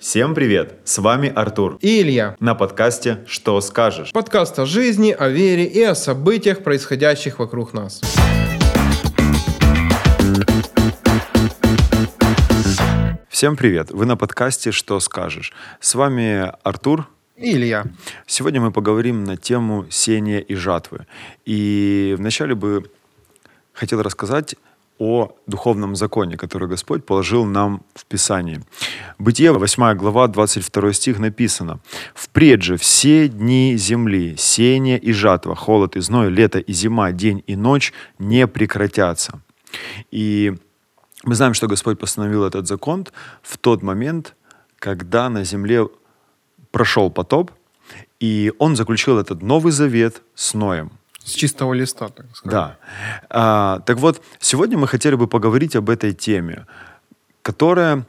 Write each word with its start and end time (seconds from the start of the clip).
Всем 0.00 0.34
привет! 0.34 0.76
С 0.84 0.96
вами 0.96 1.28
Артур. 1.28 1.76
И 1.82 2.00
Илья. 2.00 2.34
На 2.40 2.54
подкасте 2.54 3.22
«Что 3.26 3.60
скажешь?». 3.60 4.12
Подкаст 4.12 4.58
о 4.58 4.64
жизни, 4.64 5.10
о 5.10 5.28
вере 5.28 5.66
и 5.66 5.82
о 5.82 5.94
событиях, 5.94 6.62
происходящих 6.62 7.38
вокруг 7.38 7.74
нас. 7.74 8.00
Всем 13.28 13.58
привет! 13.58 13.90
Вы 13.90 14.06
на 14.06 14.16
подкасте 14.16 14.72
«Что 14.72 15.00
скажешь?». 15.00 15.52
С 15.80 15.94
вами 15.94 16.50
Артур. 16.62 17.06
И 17.36 17.52
Илья. 17.52 17.84
Сегодня 18.26 18.62
мы 18.62 18.72
поговорим 18.72 19.24
на 19.24 19.36
тему 19.36 19.84
сения 19.90 20.40
и 20.40 20.54
жатвы. 20.54 21.06
И 21.44 22.14
вначале 22.16 22.54
бы 22.54 22.90
хотел 23.74 24.00
рассказать 24.00 24.54
о 25.00 25.34
духовном 25.46 25.96
законе, 25.96 26.36
который 26.36 26.68
Господь 26.68 27.06
положил 27.06 27.46
нам 27.46 27.82
в 27.94 28.04
Писании. 28.04 28.60
Бытие, 29.18 29.50
8 29.52 29.94
глава, 29.94 30.28
22 30.28 30.92
стих 30.92 31.18
написано. 31.18 31.80
«Впредь 32.14 32.62
же 32.62 32.76
все 32.76 33.28
дни 33.28 33.76
земли, 33.78 34.36
сение 34.36 34.98
и 34.98 35.12
жатва, 35.12 35.56
холод 35.56 35.96
и 35.96 36.00
зной, 36.00 36.28
лето 36.30 36.58
и 36.58 36.72
зима, 36.72 37.12
день 37.12 37.42
и 37.46 37.56
ночь 37.56 37.94
не 38.18 38.46
прекратятся». 38.46 39.40
И 40.10 40.54
мы 41.24 41.34
знаем, 41.34 41.54
что 41.54 41.66
Господь 41.66 41.98
постановил 41.98 42.44
этот 42.44 42.66
закон 42.68 43.06
в 43.42 43.56
тот 43.56 43.82
момент, 43.82 44.34
когда 44.78 45.30
на 45.30 45.44
земле 45.44 45.88
прошел 46.70 47.10
потоп, 47.10 47.52
и 48.20 48.52
Он 48.58 48.76
заключил 48.76 49.18
этот 49.18 49.40
новый 49.42 49.72
завет 49.72 50.22
с 50.34 50.52
Ноем– 50.52 50.92
с 51.24 51.32
чистого 51.32 51.74
листа, 51.74 52.08
так 52.08 52.26
сказать. 52.34 52.52
Да. 52.52 52.76
А, 53.28 53.80
так 53.80 53.98
вот, 53.98 54.22
сегодня 54.38 54.78
мы 54.78 54.86
хотели 54.86 55.14
бы 55.14 55.26
поговорить 55.26 55.76
об 55.76 55.90
этой 55.90 56.12
теме, 56.12 56.66
которая 57.42 58.04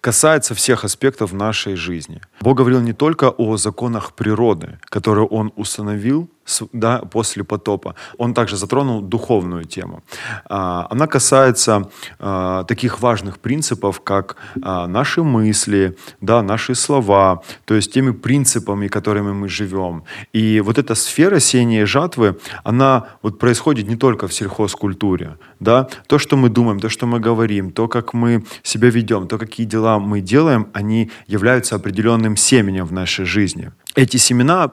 касается 0.00 0.54
всех 0.54 0.84
аспектов 0.84 1.32
нашей 1.32 1.76
жизни. 1.76 2.20
Бог 2.40 2.58
говорил 2.58 2.80
не 2.80 2.92
только 2.92 3.30
о 3.30 3.56
законах 3.56 4.12
природы, 4.14 4.80
которые 4.86 5.26
Он 5.26 5.52
установил 5.56 6.28
да, 6.72 6.98
после 6.98 7.44
потопа. 7.44 7.94
Он 8.18 8.34
также 8.34 8.56
затронул 8.56 9.00
духовную 9.00 9.64
тему. 9.64 10.02
А, 10.48 10.86
она 10.90 11.06
касается 11.06 11.90
а, 12.18 12.64
таких 12.64 13.00
важных 13.00 13.38
принципов, 13.38 14.00
как 14.00 14.36
а, 14.62 14.86
наши 14.86 15.22
мысли, 15.22 15.96
да, 16.20 16.42
наши 16.42 16.74
слова, 16.74 17.42
то 17.64 17.74
есть 17.74 17.92
теми 17.92 18.12
принципами, 18.12 18.88
которыми 18.88 19.32
мы 19.32 19.48
живем. 19.48 20.04
И 20.32 20.60
вот 20.60 20.78
эта 20.78 20.94
сфера 20.94 21.40
сения 21.40 21.82
и 21.82 21.84
жатвы, 21.84 22.38
она 22.64 23.06
вот 23.22 23.38
происходит 23.38 23.88
не 23.88 23.96
только 23.96 24.26
в 24.26 24.32
сельхозкультуре. 24.32 25.36
Да? 25.60 25.88
То, 26.06 26.18
что 26.18 26.36
мы 26.36 26.48
думаем, 26.48 26.80
то, 26.80 26.88
что 26.88 27.06
мы 27.06 27.20
говорим, 27.20 27.70
то, 27.70 27.88
как 27.88 28.14
мы 28.14 28.44
себя 28.62 28.90
ведем, 28.90 29.28
то, 29.28 29.38
какие 29.38 29.66
дела 29.66 29.98
мы 29.98 30.20
делаем, 30.20 30.68
они 30.72 31.10
являются 31.26 31.76
определенным 31.76 32.36
семенем 32.36 32.86
в 32.86 32.92
нашей 32.92 33.24
жизни. 33.24 33.70
Эти 33.94 34.16
семена 34.16 34.72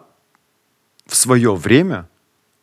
в 1.09 1.15
свое 1.15 1.55
время 1.55 2.07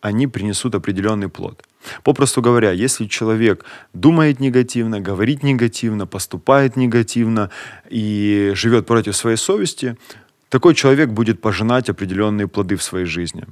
они 0.00 0.26
принесут 0.26 0.74
определенный 0.74 1.28
плод. 1.28 1.62
Попросту 2.02 2.42
говоря, 2.42 2.70
если 2.70 3.06
человек 3.06 3.64
думает 3.92 4.40
негативно, 4.40 5.00
говорит 5.00 5.42
негативно, 5.42 6.06
поступает 6.06 6.76
негативно 6.76 7.50
и 7.90 8.52
живет 8.54 8.86
против 8.86 9.16
своей 9.16 9.36
совести, 9.36 9.96
такой 10.48 10.74
человек 10.74 11.10
будет 11.10 11.40
пожинать 11.40 11.88
определенные 11.88 12.46
плоды 12.46 12.76
в 12.76 12.82
своей 12.82 13.06
жизни. 13.06 13.44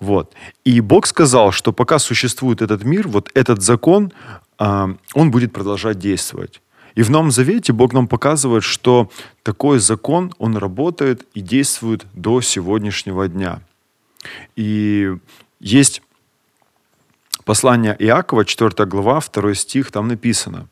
Вот. 0.00 0.32
И 0.64 0.80
Бог 0.80 1.06
сказал, 1.06 1.52
что 1.52 1.72
пока 1.72 1.98
существует 1.98 2.62
этот 2.62 2.84
мир, 2.84 3.08
вот 3.08 3.30
этот 3.34 3.62
закон, 3.62 4.12
а, 4.58 4.96
он 5.14 5.30
будет 5.30 5.52
продолжать 5.52 5.98
действовать. 5.98 6.60
И 6.94 7.02
в 7.02 7.10
Новом 7.10 7.30
Завете 7.30 7.72
Бог 7.72 7.92
нам 7.92 8.08
показывает, 8.08 8.64
что 8.64 9.10
такой 9.42 9.78
закон, 9.78 10.32
он 10.38 10.56
работает 10.56 11.26
и 11.34 11.40
действует 11.40 12.06
до 12.14 12.40
сегодняшнего 12.40 13.28
дня. 13.28 13.60
И 14.56 15.16
есть 15.60 16.02
послание 17.44 17.96
Иакова, 17.98 18.44
4 18.44 18.86
глава, 18.86 19.20
2 19.20 19.54
стих, 19.54 19.90
там 19.90 20.08
написано 20.08 20.68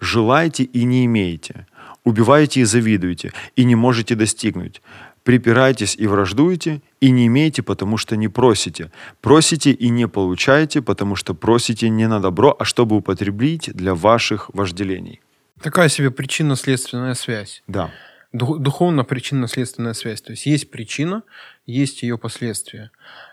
«Желайте 0.00 0.62
и 0.62 0.84
не 0.84 1.04
имеете, 1.04 1.66
убивайте 2.04 2.60
и 2.60 2.64
завидуете, 2.64 3.32
и 3.56 3.64
не 3.64 3.74
можете 3.74 4.14
достигнуть, 4.14 4.82
припирайтесь 5.24 5.96
и 5.96 6.06
враждуете, 6.06 6.80
и 7.00 7.10
не 7.10 7.26
имеете, 7.26 7.62
потому 7.62 7.98
что 7.98 8.16
не 8.16 8.28
просите. 8.28 8.90
Просите 9.20 9.72
и 9.72 9.90
не 9.90 10.08
получаете, 10.08 10.80
потому 10.80 11.16
что 11.16 11.34
просите 11.34 11.90
не 11.90 12.08
на 12.08 12.20
добро, 12.20 12.56
а 12.58 12.64
чтобы 12.64 12.96
употребить 12.96 13.70
для 13.74 13.94
ваших 13.94 14.50
вожделений». 14.54 15.20
Такая 15.60 15.90
себе 15.90 16.10
причинно-следственная 16.10 17.14
связь. 17.14 17.62
Да 17.66 17.90
духовно-причинно-следственная 18.32 19.94
связь. 19.94 20.22
То 20.22 20.32
есть 20.32 20.46
есть 20.46 20.70
причина, 20.70 21.22
есть 21.66 22.02
ее 22.02 22.16
последствия. 22.16 22.90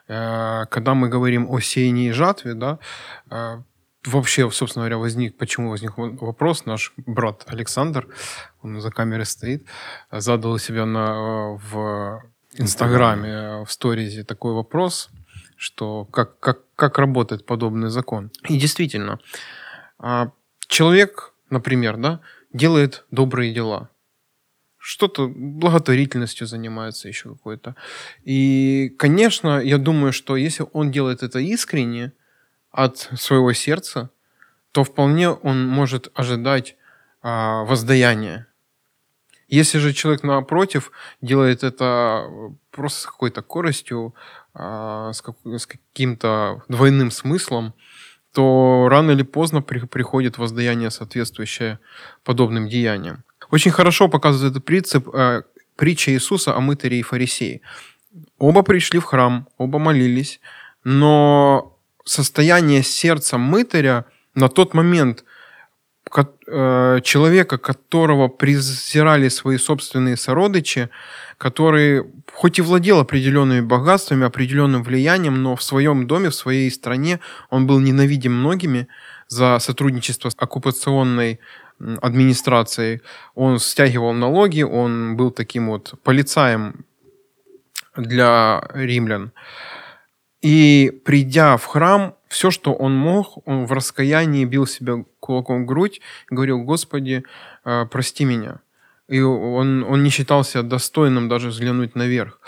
Э, 0.08 0.66
когда 0.70 0.94
мы 0.94 1.10
говорим 1.10 1.50
о 1.50 1.60
сеянии 1.60 2.10
и 2.10 2.12
жатве, 2.12 2.56
да, 2.56 2.80
э, 3.30 3.62
вообще, 4.06 4.50
собственно 4.52 4.86
говоря, 4.86 4.98
возник, 4.98 5.38
почему 5.38 5.70
возник 5.70 5.98
вопрос, 5.98 6.66
наш 6.66 6.94
брат 6.98 7.44
Александр, 7.48 8.08
он 8.62 8.82
за 8.82 8.92
камерой 8.92 9.26
стоит, 9.26 9.66
задал 10.12 10.58
себя 10.58 10.86
на, 10.86 11.60
в 11.72 12.24
Инстаграме, 12.54 13.66
в 13.66 13.72
сторизе 13.72 14.24
такой 14.24 14.54
вопрос, 14.54 15.10
что 15.58 16.06
как, 16.06 16.40
как, 16.40 16.60
как 16.76 16.98
работает 16.98 17.46
подобный 17.46 17.90
закон. 17.90 18.32
И 18.50 18.58
действительно, 18.58 19.20
а, 20.00 20.32
человек, 20.68 21.34
например, 21.50 21.98
да, 21.98 22.22
делает 22.52 23.06
добрые 23.12 23.54
дела– 23.54 23.90
что-то 24.88 25.28
благотворительностью 25.28 26.48
занимается 26.48 27.10
еще 27.10 27.30
какой-то. 27.30 27.76
И, 28.24 28.96
конечно, 28.98 29.60
я 29.60 29.78
думаю, 29.78 30.14
что 30.14 30.38
если 30.38 30.66
он 30.72 30.92
делает 30.92 31.24
это 31.24 31.40
искренне 31.40 32.14
от 32.72 32.98
своего 32.98 33.52
сердца, 33.52 34.10
то 34.72 34.86
вполне 34.86 35.30
он 35.30 35.68
может 35.68 36.10
ожидать 36.16 36.78
а, 37.22 37.66
воздаяния. 37.66 38.48
Если 39.50 39.78
же 39.80 39.92
человек 39.92 40.24
напротив 40.24 40.92
делает 41.22 41.64
это 41.64 42.30
просто 42.72 43.02
с 43.02 43.06
какой-то 43.08 43.42
коростью, 43.42 44.16
а, 44.54 45.12
с, 45.12 45.22
как, 45.22 45.36
с 45.44 45.66
каким-то 45.66 46.64
двойным 46.70 47.12
смыслом, 47.12 47.74
то 48.32 48.88
рано 48.90 49.12
или 49.12 49.24
поздно 49.24 49.62
при, 49.62 49.80
приходит 49.80 50.38
воздаяние, 50.38 50.92
соответствующее 50.92 51.80
подобным 52.24 52.70
деяниям. 52.70 53.26
Очень 53.52 53.72
хорошо 53.72 54.10
показывает 54.10 54.52
этот 54.52 54.66
принцип 54.66 55.08
э, 55.14 55.44
притча 55.76 56.12
Иисуса 56.12 56.56
о 56.56 56.60
мытаре 56.60 57.00
и 57.00 57.04
фарисее. 57.04 57.62
Оба 58.40 58.64
пришли 58.64 59.00
в 59.00 59.06
храм, 59.06 59.48
оба 59.58 59.80
молились, 59.80 60.40
но 60.84 61.78
состояние 62.04 62.84
сердца 62.84 63.38
мытаря 63.38 64.06
на 64.36 64.50
тот 64.50 64.74
момент 64.74 65.24
э, 66.48 67.00
человека, 67.04 67.58
которого 67.58 68.28
презирали 68.28 69.30
свои 69.30 69.58
собственные 69.58 70.18
сородичи, 70.18 70.90
который 71.38 72.06
хоть 72.34 72.60
и 72.60 72.62
владел 72.62 73.00
определенными 73.00 73.62
богатствами, 73.62 74.26
определенным 74.26 74.84
влиянием, 74.84 75.42
но 75.44 75.56
в 75.56 75.64
своем 75.64 76.08
доме, 76.08 76.30
в 76.30 76.36
своей 76.36 76.72
стране 76.72 77.20
он 77.50 77.68
был 77.68 77.80
ненавидим 77.80 78.34
многими 78.34 78.88
за 79.28 79.60
сотрудничество 79.60 80.30
с 80.30 80.36
оккупационной 80.38 81.40
администрацией. 82.02 83.02
Он 83.36 83.60
стягивал 83.60 84.14
налоги, 84.14 84.64
он 84.64 85.16
был 85.16 85.32
таким 85.32 85.70
вот 85.70 85.94
полицаем 86.04 86.86
для 87.96 88.64
римлян. 88.74 89.32
И 90.42 91.02
придя 91.06 91.58
в 91.58 91.66
храм, 91.66 92.16
все, 92.28 92.52
что 92.52 92.74
он 92.74 92.96
мог, 92.96 93.48
он 93.48 93.66
в 93.66 93.72
раскаянии 93.72 94.46
бил 94.46 94.68
себя 94.68 95.04
кулаком 95.20 95.64
в 95.64 95.66
грудь, 95.66 96.02
говорил, 96.30 96.64
Господи, 96.64 97.24
э, 97.66 97.86
прости 97.90 98.26
меня. 98.26 98.60
И 99.08 99.22
он, 99.22 99.84
он 99.84 100.04
не 100.04 100.10
считался 100.10 100.64
достойным 100.64 101.30
даже 101.30 101.50
взглянуть 101.50 101.96
наверх. 101.96 102.40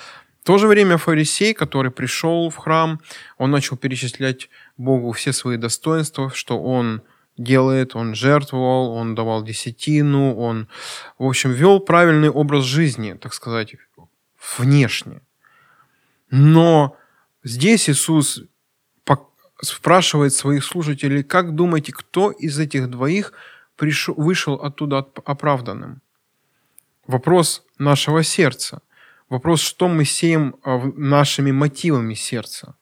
В 0.42 0.46
то 0.46 0.58
же 0.58 0.68
время 0.68 0.98
фарисей, 0.98 1.54
который 1.54 1.92
пришел 1.92 2.50
в 2.50 2.58
храм, 2.58 3.00
он 3.38 3.52
начал 3.52 3.78
перечислять 3.78 4.50
Богу 4.78 5.12
все 5.12 5.34
свои 5.34 5.58
достоинства, 5.58 6.32
что 6.34 6.62
он 6.62 7.02
делает, 7.40 7.96
он 7.96 8.16
жертвовал, 8.16 8.92
он 8.92 9.16
давал 9.16 9.44
десятину, 9.44 10.36
он, 10.36 10.68
в 11.18 11.26
общем, 11.26 11.52
вел 11.52 11.80
правильный 11.80 12.30
образ 12.30 12.66
жизни, 12.66 13.14
так 13.14 13.34
сказать, 13.34 13.76
внешне. 14.58 15.22
Но 16.30 16.96
здесь 17.44 17.90
Иисус 17.90 18.44
спрашивает 19.62 20.34
своих 20.34 20.64
слушателей, 20.64 21.24
как 21.24 21.56
думаете, 21.56 21.92
кто 21.92 22.32
из 22.32 22.60
этих 22.60 22.90
двоих 22.90 23.34
пришел, 23.76 24.16
вышел 24.16 24.56
оттуда 24.56 24.98
оправданным? 24.98 26.02
Вопрос 27.08 27.64
нашего 27.78 28.24
сердца. 28.24 28.82
Вопрос, 29.30 29.62
что 29.62 29.88
мы 29.88 30.06
сеем 30.06 30.56
а, 30.64 30.80
нашими 30.96 31.52
мотивами 31.52 32.14
сердца. 32.14 32.76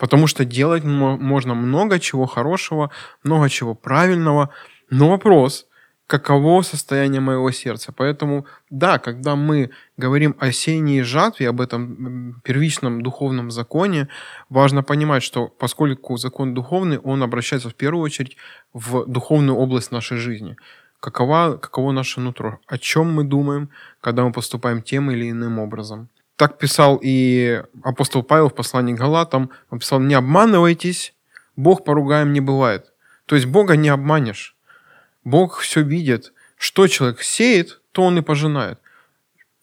Потому 0.00 0.26
что 0.26 0.46
делать 0.46 0.82
можно 0.82 1.54
много 1.54 2.00
чего 2.00 2.24
хорошего, 2.24 2.90
много 3.22 3.50
чего 3.50 3.74
правильного. 3.74 4.48
Но 4.88 5.10
вопрос, 5.10 5.66
каково 6.06 6.62
состояние 6.62 7.20
моего 7.20 7.50
сердца. 7.50 7.92
Поэтому, 7.92 8.46
да, 8.70 8.98
когда 8.98 9.36
мы 9.36 9.70
говорим 9.98 10.34
о 10.40 10.48
и 10.48 11.02
жатве, 11.02 11.50
об 11.50 11.60
этом 11.60 12.40
первичном 12.44 13.02
духовном 13.02 13.50
законе, 13.50 14.08
важно 14.48 14.82
понимать, 14.82 15.22
что 15.22 15.48
поскольку 15.48 16.16
закон 16.16 16.54
духовный, 16.54 16.98
он 16.98 17.22
обращается 17.22 17.68
в 17.68 17.74
первую 17.74 18.02
очередь 18.02 18.38
в 18.72 19.04
духовную 19.06 19.58
область 19.58 19.92
нашей 19.92 20.16
жизни. 20.16 20.56
Какова, 20.98 21.58
каково 21.58 21.92
наше 21.92 22.20
нутро? 22.20 22.58
О 22.66 22.78
чем 22.78 23.12
мы 23.12 23.24
думаем, 23.24 23.68
когда 24.00 24.24
мы 24.24 24.32
поступаем 24.32 24.80
тем 24.80 25.10
или 25.10 25.30
иным 25.30 25.58
образом? 25.58 26.08
Так 26.40 26.56
писал 26.56 26.98
и 27.02 27.62
апостол 27.82 28.22
Павел 28.22 28.48
в 28.48 28.54
послании 28.54 28.94
к 28.94 28.98
Галатам. 28.98 29.50
Он 29.68 29.78
писал, 29.78 30.00
не 30.00 30.14
обманывайтесь, 30.14 31.12
Бог 31.54 31.84
поругаем 31.84 32.32
не 32.32 32.40
бывает. 32.40 32.94
То 33.26 33.36
есть 33.36 33.46
Бога 33.46 33.76
не 33.76 33.90
обманешь. 33.90 34.56
Бог 35.22 35.58
все 35.58 35.82
видит. 35.82 36.32
Что 36.56 36.86
человек 36.86 37.20
сеет, 37.20 37.82
то 37.92 38.04
он 38.04 38.16
и 38.16 38.22
пожинает. 38.22 38.78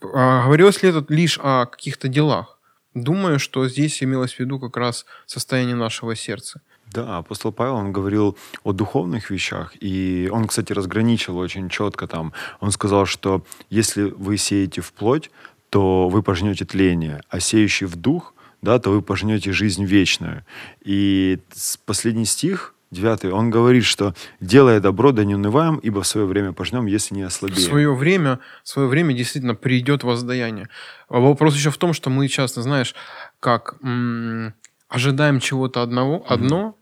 А 0.04 0.46
говорилось 0.46 0.84
ли 0.84 0.90
это 0.90 1.04
лишь 1.12 1.40
о 1.42 1.66
каких-то 1.66 2.10
делах? 2.10 2.60
Думаю, 2.94 3.40
что 3.40 3.68
здесь 3.68 4.04
имелось 4.04 4.36
в 4.36 4.40
виду 4.40 4.60
как 4.60 4.78
раз 4.78 5.08
состояние 5.26 5.76
нашего 5.76 6.16
сердца. 6.16 6.62
Да, 6.94 7.18
апостол 7.18 7.52
Павел, 7.52 7.78
он 7.78 7.92
говорил 7.92 8.38
о 8.64 8.72
духовных 8.72 9.32
вещах, 9.32 9.74
и 9.80 10.30
он, 10.32 10.46
кстати, 10.46 10.74
разграничил 10.74 11.38
очень 11.40 11.70
четко 11.70 12.06
там. 12.06 12.34
Он 12.60 12.72
сказал, 12.72 13.08
что 13.08 13.44
если 13.72 14.04
вы 14.04 14.38
сеете 14.38 14.82
в 14.82 14.94
плоть, 14.94 15.32
то 15.69 16.10
вы 16.10 16.24
пожнете 16.24 16.66
тление, 16.66 17.22
а 17.30 17.40
сеющий 17.40 17.88
в 17.88 17.96
дух, 17.96 18.34
да, 18.62 18.80
то 18.80 18.92
вы 18.92 19.02
пожнете 19.02 19.52
жизнь 19.52 19.86
вечную. 19.86 20.46
И 20.81 21.40
последний 21.86 22.25
стих, 22.25 22.74
девятый, 22.92 23.31
он 23.31 23.50
говорит, 23.50 23.84
что 23.84 24.14
делая 24.40 24.80
добро, 24.80 25.12
да 25.12 25.24
не 25.24 25.36
унываем, 25.36 25.78
ибо 25.78 26.02
в 26.02 26.08
свое 26.08 26.25
время 26.25 26.54
пожнем, 26.54 26.86
если 26.86 27.16
не 27.16 27.24
ослабеем. 27.24 27.62
В 27.62 27.64
свое 27.64 27.94
время, 27.94 28.40
в 28.64 28.69
свое 28.69 28.88
время 28.88 29.14
действительно 29.14 29.56
придет 29.56 30.04
воздаяние. 30.04 30.69
А 31.10 31.19
вопрос 31.19 31.56
еще 31.56 31.69
в 31.69 31.78
том, 31.78 31.94
что 31.94 32.10
мы 32.10 32.28
часто, 32.28 32.62
знаешь, 32.62 32.96
как 33.40 33.75
м- 33.84 34.54
ожидаем 34.88 35.40
чего-то 35.40 35.81
одного, 35.81 36.18
mm-hmm. 36.18 36.34
одно, 36.34 36.78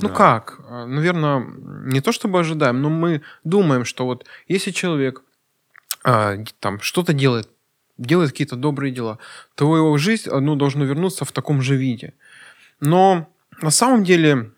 ну 0.00 0.08
да. 0.08 0.14
как? 0.14 0.60
Наверное, 0.68 1.42
не 1.86 2.00
то 2.00 2.12
чтобы 2.12 2.38
ожидаем, 2.38 2.82
но 2.82 2.90
мы 2.90 3.22
думаем, 3.44 3.86
что 3.86 4.04
вот 4.04 4.26
если 4.46 4.70
человек 4.70 5.22
а, 6.04 6.36
там 6.60 6.80
что-то 6.80 7.14
делает, 7.14 7.48
делает 7.98 8.30
какие-то 8.30 8.56
добрые 8.56 8.92
дела, 8.92 9.18
то 9.54 9.76
его 9.76 9.96
жизнь 9.98 10.30
ну, 10.30 10.56
должна 10.56 10.84
вернуться 10.84 11.24
в 11.24 11.32
таком 11.32 11.62
же 11.62 11.76
виде. 11.76 12.14
Но 12.80 13.28
на 13.62 13.70
самом 13.70 14.04
деле 14.04 14.50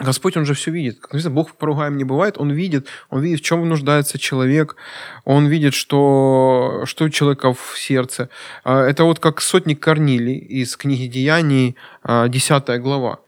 Господь, 0.00 0.36
Он 0.36 0.46
же 0.46 0.54
все 0.54 0.70
видит. 0.70 1.00
Бог 1.30 1.52
поругаем 1.52 1.96
не 1.96 2.04
бывает, 2.04 2.38
Он 2.38 2.50
видит, 2.50 2.88
Он 3.10 3.22
видит, 3.22 3.40
в 3.40 3.44
чем 3.44 3.68
нуждается 3.68 4.18
человек, 4.18 4.76
Он 5.24 5.46
видит, 5.46 5.74
что, 5.74 6.84
что 6.86 7.04
у 7.04 7.08
человека 7.10 7.52
в 7.52 7.74
сердце. 7.76 8.30
А, 8.64 8.82
это 8.84 9.04
вот 9.04 9.18
как 9.18 9.40
сотник 9.42 9.80
Корнилий 9.80 10.38
из 10.38 10.76
книги 10.76 11.06
Деяний, 11.06 11.76
10 12.04 12.80
глава. 12.80 13.20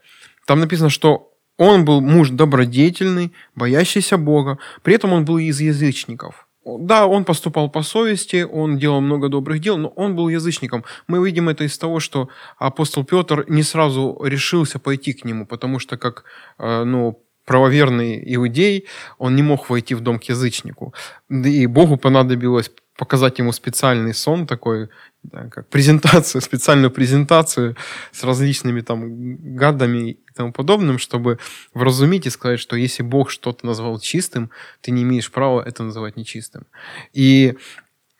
Там 0.45 0.59
написано, 0.59 0.89
что 0.89 1.31
он 1.57 1.85
был 1.85 2.01
муж 2.01 2.31
добродетельный, 2.31 3.31
боящийся 3.55 4.17
Бога, 4.17 4.57
при 4.83 4.95
этом 4.95 5.13
он 5.13 5.23
был 5.23 5.37
из 5.37 5.61
язычников. 5.61 6.47
Да, 6.65 7.05
он 7.05 7.25
поступал 7.25 7.69
по 7.69 7.83
совести, 7.83 8.43
он 8.43 8.77
делал 8.79 8.99
много 8.99 9.29
добрых 9.29 9.59
дел, 9.59 9.77
но 9.77 9.89
он 9.89 10.15
был 10.15 10.29
язычником. 10.29 10.83
Мы 11.07 11.23
видим 11.23 11.47
это 11.47 11.63
из 11.63 11.77
того, 11.77 11.99
что 11.99 12.29
апостол 12.57 13.05
Петр 13.05 13.45
не 13.47 13.63
сразу 13.63 14.19
решился 14.23 14.79
пойти 14.79 15.13
к 15.13 15.25
нему, 15.25 15.45
потому 15.45 15.77
что 15.79 15.97
как 15.97 16.23
э, 16.57 16.83
ну, 16.83 17.21
правоверный 17.45 18.19
иудей, 18.35 18.87
он 19.19 19.35
не 19.35 19.43
мог 19.43 19.69
войти 19.69 19.93
в 19.93 20.01
дом 20.01 20.17
к 20.17 20.23
язычнику. 20.23 20.93
И 21.29 21.67
Богу 21.67 21.97
понадобилось 21.97 22.71
показать 22.97 23.39
ему 23.39 23.51
специальный 23.51 24.13
сон 24.13 24.47
такой, 24.47 24.89
да, 25.31 25.49
как 25.49 25.67
презентацию, 25.69 26.41
специальную 26.49 26.91
презентацию 26.91 27.75
с 28.11 28.23
различными 28.23 28.81
там 28.81 29.55
гадами 29.55 30.11
и 30.11 30.19
тому 30.33 30.51
подобным, 30.51 30.97
чтобы 30.97 31.39
вразумить 31.73 32.25
и 32.25 32.29
сказать, 32.29 32.59
что 32.59 32.75
если 32.75 33.03
Бог 33.03 33.29
что-то 33.29 33.65
назвал 33.65 33.99
чистым, 33.99 34.49
ты 34.81 34.91
не 34.91 35.03
имеешь 35.03 35.31
права 35.31 35.61
это 35.61 35.83
называть 35.83 36.17
нечистым. 36.17 36.65
И 37.13 37.57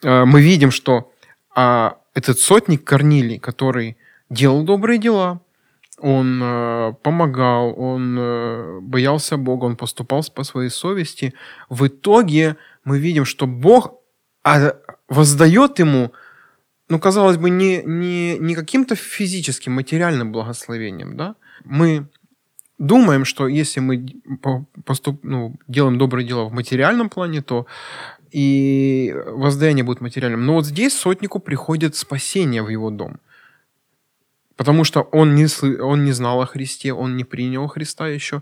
э, 0.04 0.26
мы 0.26 0.42
видим, 0.42 0.72
что 0.72 1.12
э, 1.56 1.92
этот 2.14 2.40
сотник 2.40 2.84
Корнилий, 2.84 3.40
который 3.40 3.98
делал 4.30 4.64
добрые 4.64 5.00
дела, 5.00 5.42
он 6.00 6.42
э, 6.44 6.94
помогал, 7.04 7.74
он 7.80 8.18
э, 8.20 8.80
боялся 8.82 9.38
Бога, 9.38 9.66
он 9.66 9.76
поступал 9.76 10.24
по 10.34 10.44
своей 10.44 10.70
совести. 10.70 11.34
В 11.70 11.88
итоге 11.88 12.58
мы 12.84 13.00
видим, 13.00 13.26
что 13.26 13.48
Бог 13.48 13.94
а, 14.44 14.76
воздает 15.08 15.80
ему 15.80 16.12
ну, 16.90 17.00
казалось 17.00 17.38
бы, 17.38 17.50
не, 17.50 17.82
не, 17.84 18.38
не 18.38 18.56
каким-то 18.56 18.96
физическим, 18.96 19.74
материальным 19.74 20.32
благословением, 20.32 21.18
да? 21.18 21.36
Мы 21.64 22.08
думаем, 22.78 23.26
что 23.26 23.48
если 23.48 23.80
мы 23.80 24.06
поступ, 24.86 25.24
ну, 25.24 25.56
делаем 25.68 25.98
добрые 25.98 26.28
дела 26.28 26.46
в 26.46 26.54
материальном 26.54 27.10
плане, 27.10 27.42
то 27.42 27.66
и 28.32 29.16
воздаяние 29.28 29.84
будет 29.84 30.02
материальным. 30.02 30.46
Но 30.46 30.54
вот 30.54 30.66
здесь 30.66 30.94
сотнику 30.94 31.40
приходит 31.40 31.96
спасение 31.96 32.62
в 32.62 32.70
его 32.70 32.90
дом. 32.90 33.20
Потому 34.58 34.84
что 34.84 35.02
он 35.12 35.36
не, 35.36 35.48
он 35.82 36.06
не 36.06 36.12
знал 36.14 36.42
о 36.42 36.46
Христе, 36.46 36.94
он 36.94 37.18
не 37.18 37.24
принял 37.24 37.68
Христа 37.68 38.08
еще. 38.08 38.42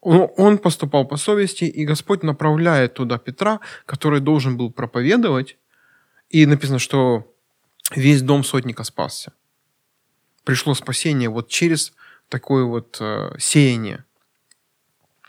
Он, 0.00 0.28
он 0.36 0.58
поступал 0.58 1.06
по 1.06 1.16
совести, 1.16 1.64
и 1.64 1.84
Господь 1.84 2.22
направляет 2.22 2.94
туда 2.94 3.18
Петра, 3.18 3.60
который 3.84 4.20
должен 4.20 4.56
был 4.56 4.70
проповедовать. 4.70 5.56
И 6.30 6.46
написано, 6.46 6.78
что 6.78 7.24
весь 7.90 8.22
дом 8.22 8.44
сотника 8.44 8.84
спасся. 8.84 9.32
Пришло 10.44 10.74
спасение 10.74 11.28
вот 11.28 11.48
через 11.48 11.92
такое 12.28 12.64
вот 12.64 12.98
э, 13.00 13.32
сеяние. 13.38 14.04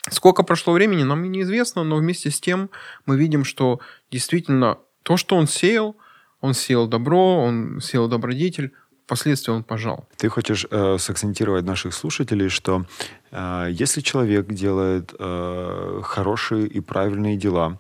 Сколько 0.09 0.43
прошло 0.43 0.73
времени, 0.73 1.03
нам 1.03 1.29
неизвестно, 1.31 1.83
но 1.83 1.97
вместе 1.97 2.31
с 2.31 2.39
тем 2.39 2.69
мы 3.05 3.17
видим, 3.17 3.43
что 3.43 3.79
действительно 4.09 4.77
то, 5.03 5.17
что 5.17 5.35
он 5.35 5.47
сеял, 5.47 5.95
он 6.39 6.53
сеял 6.53 6.87
добро, 6.87 7.43
он 7.43 7.81
сеял 7.81 8.07
добродетель, 8.07 8.71
впоследствии 9.05 9.51
он 9.51 9.63
пожал. 9.63 10.07
Ты 10.15 10.29
хочешь 10.29 10.65
э, 10.71 10.97
сакцентировать 10.97 11.65
наших 11.65 11.93
слушателей, 11.93 12.49
что 12.49 12.85
э, 13.31 13.67
если 13.69 14.01
человек 14.01 14.47
делает 14.47 15.13
э, 15.19 16.01
хорошие 16.03 16.65
и 16.65 16.79
правильные 16.79 17.35
дела, 17.35 17.77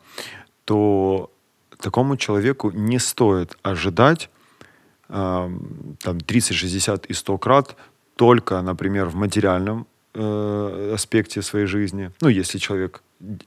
то 0.65 1.31
такому 1.79 2.17
человеку 2.17 2.71
не 2.71 2.99
стоит 2.99 3.57
ожидать 3.63 4.29
там 5.11 6.19
30, 6.25 6.55
60 6.55 7.05
и 7.07 7.13
100 7.13 7.37
крат 7.37 7.75
только, 8.15 8.61
например, 8.61 9.07
в 9.07 9.15
материальном 9.15 9.87
э, 10.13 10.91
аспекте 10.93 11.41
своей 11.41 11.65
жизни. 11.65 12.11
Ну, 12.21 12.29
если 12.29 12.59
человек 12.59 13.03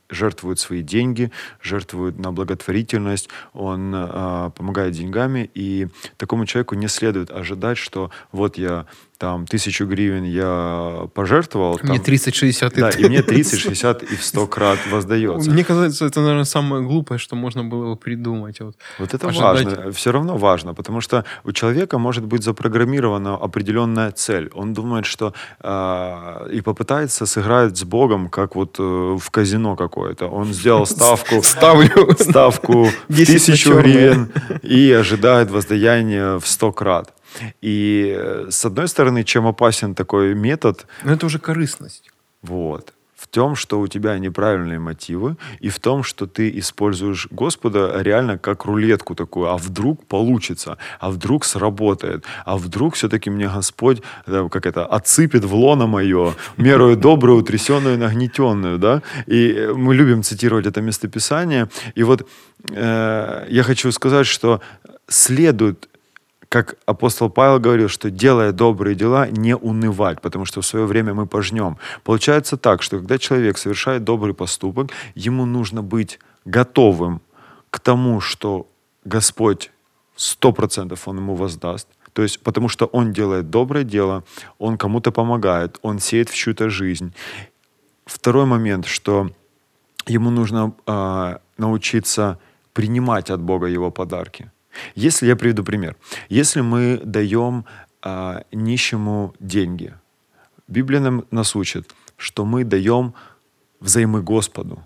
жертвует 0.09 0.59
свои 0.59 0.81
деньги, 0.81 1.31
жертвует 1.61 2.17
на 2.17 2.31
благотворительность, 2.31 3.29
он 3.53 3.93
э, 3.95 4.51
помогает 4.55 4.93
деньгами, 4.93 5.49
и 5.53 5.87
такому 6.17 6.45
человеку 6.45 6.75
не 6.75 6.87
следует 6.87 7.31
ожидать, 7.31 7.77
что 7.77 8.11
вот 8.31 8.57
я 8.57 8.85
там 9.17 9.45
тысячу 9.47 9.85
гривен 9.85 10.23
я 10.23 11.07
пожертвовал. 11.13 11.79
Мне 11.83 11.97
30-60. 11.97 12.73
Да, 12.79 12.89
и 12.89 13.05
мне 13.07 13.19
30-60 13.21 14.05
и 14.11 14.15
в 14.15 14.23
100 14.23 14.47
крат 14.47 14.79
воздается. 14.91 15.49
Мне 15.51 15.63
кажется, 15.63 16.05
это, 16.05 16.21
наверное, 16.21 16.45
самое 16.45 16.83
глупое, 16.83 17.17
что 17.17 17.35
можно 17.35 17.63
было 17.63 17.93
бы 17.93 17.95
придумать. 17.95 18.59
Вот, 18.59 18.75
вот 18.99 19.13
это 19.13 19.27
ожидать. 19.27 19.65
важно, 19.65 19.91
все 19.91 20.11
равно 20.11 20.37
важно, 20.37 20.73
потому 20.73 21.01
что 21.01 21.23
у 21.43 21.51
человека 21.51 21.97
может 21.97 22.25
быть 22.25 22.43
запрограммирована 22.43 23.35
определенная 23.35 24.11
цель. 24.11 24.49
Он 24.53 24.73
думает, 24.73 25.05
что 25.05 25.33
э, 25.61 26.49
и 26.51 26.61
попытается 26.61 27.25
сыграть 27.25 27.77
с 27.77 27.83
Богом, 27.83 28.29
как 28.29 28.55
вот 28.55 28.75
э, 28.79 29.17
в 29.19 29.29
казино 29.31 29.75
какое-то. 29.75 30.27
Он 30.27 30.53
сделал 30.53 30.85
ставку, 30.95 31.41
Ставлю. 31.43 32.15
ставку 32.19 32.89
в 33.07 33.15
тысячу 33.25 33.79
гривен 33.81 34.31
и 34.63 34.91
ожидает 34.91 35.51
воздаяния 35.51 36.39
в 36.39 36.47
100 36.47 36.71
крат. 36.71 37.13
И 37.61 38.15
э, 38.17 38.47
с 38.49 38.65
одной 38.65 38.87
стороны, 38.87 39.23
чем 39.23 39.45
опасен 39.47 39.95
такой 39.95 40.35
метод... 40.35 40.87
Но 41.03 41.13
это 41.13 41.25
уже 41.25 41.39
корыстность. 41.39 42.09
Вот. 42.41 42.93
В 43.15 43.27
том, 43.27 43.55
что 43.55 43.79
у 43.79 43.87
тебя 43.87 44.19
неправильные 44.19 44.77
мотивы, 44.77 45.35
и 45.59 45.69
в 45.69 45.79
том, 45.79 46.03
что 46.03 46.27
ты 46.27 46.59
используешь 46.59 47.27
Господа 47.31 48.01
реально 48.01 48.37
как 48.37 48.65
рулетку 48.65 49.15
такую. 49.15 49.49
А 49.49 49.57
вдруг 49.57 50.05
получится? 50.05 50.77
А 50.99 51.09
вдруг 51.09 51.45
сработает? 51.45 52.23
А 52.45 52.55
вдруг 52.57 52.93
все-таки 52.93 53.29
мне 53.29 53.47
Господь, 53.47 54.01
как 54.25 54.65
это, 54.65 54.85
отсыпет 54.85 55.43
в 55.43 55.55
лоно 55.55 55.87
мое, 55.87 56.35
мерую 56.57 56.97
добрую, 56.97 57.39
утрясенную, 57.39 57.97
нагнетенную, 57.97 58.77
да? 58.77 59.01
И 59.27 59.69
мы 59.75 59.95
любим 59.95 60.21
цитировать 60.21 60.67
это 60.67 60.81
местописание. 60.81 61.67
И 61.95 62.03
вот 62.03 62.27
э, 62.69 63.47
я 63.49 63.63
хочу 63.63 63.91
сказать, 63.91 64.27
что 64.27 64.61
следует 65.07 65.89
как 66.55 66.77
апостол 66.85 67.29
Павел 67.29 67.59
говорил, 67.59 67.89
что 67.89 68.09
делая 68.09 68.53
добрые 68.53 68.95
дела, 68.95 69.27
не 69.27 69.57
унывать, 69.57 70.21
потому 70.21 70.45
что 70.45 70.61
в 70.61 70.65
свое 70.65 70.85
время 70.85 71.13
мы 71.13 71.27
пожнем. 71.27 71.77
Получается 72.05 72.55
так, 72.55 72.81
что 72.81 72.97
когда 72.97 73.17
человек 73.17 73.57
совершает 73.57 74.05
добрый 74.05 74.33
поступок, 74.33 74.91
ему 75.15 75.45
нужно 75.45 75.83
быть 75.83 76.17
готовым 76.45 77.19
к 77.69 77.79
тому, 77.81 78.21
что 78.21 78.67
Господь 79.03 79.71
сто 80.15 80.53
процентов 80.53 81.09
Он 81.09 81.17
ему 81.17 81.35
воздаст, 81.35 81.89
то 82.13 82.21
есть 82.23 82.39
потому 82.39 82.69
что 82.69 82.85
Он 82.85 83.11
делает 83.11 83.49
доброе 83.49 83.83
дело, 83.83 84.23
Он 84.57 84.77
кому-то 84.77 85.11
помогает, 85.11 85.77
Он 85.81 85.99
сеет 85.99 86.29
в 86.29 86.35
чью-то 86.35 86.69
жизнь. 86.69 87.13
Второй 88.05 88.45
момент, 88.45 88.85
что 88.85 89.29
ему 90.07 90.29
нужно 90.29 90.73
э, 90.87 91.37
научиться 91.57 92.39
принимать 92.71 93.29
от 93.29 93.41
Бога 93.41 93.67
его 93.67 93.91
подарки. 93.91 94.51
Если 94.95 95.27
я 95.27 95.35
приведу 95.35 95.63
пример, 95.63 95.95
если 96.29 96.61
мы 96.61 97.01
даем 97.03 97.65
э, 98.03 98.41
нищему 98.51 99.33
деньги, 99.39 99.93
Библия 100.67 100.99
нам 100.99 101.23
нас 101.31 101.55
учит, 101.55 101.93
что 102.17 102.45
мы 102.45 102.63
даем 102.63 103.13
взаимы 103.79 104.21
Господу. 104.21 104.85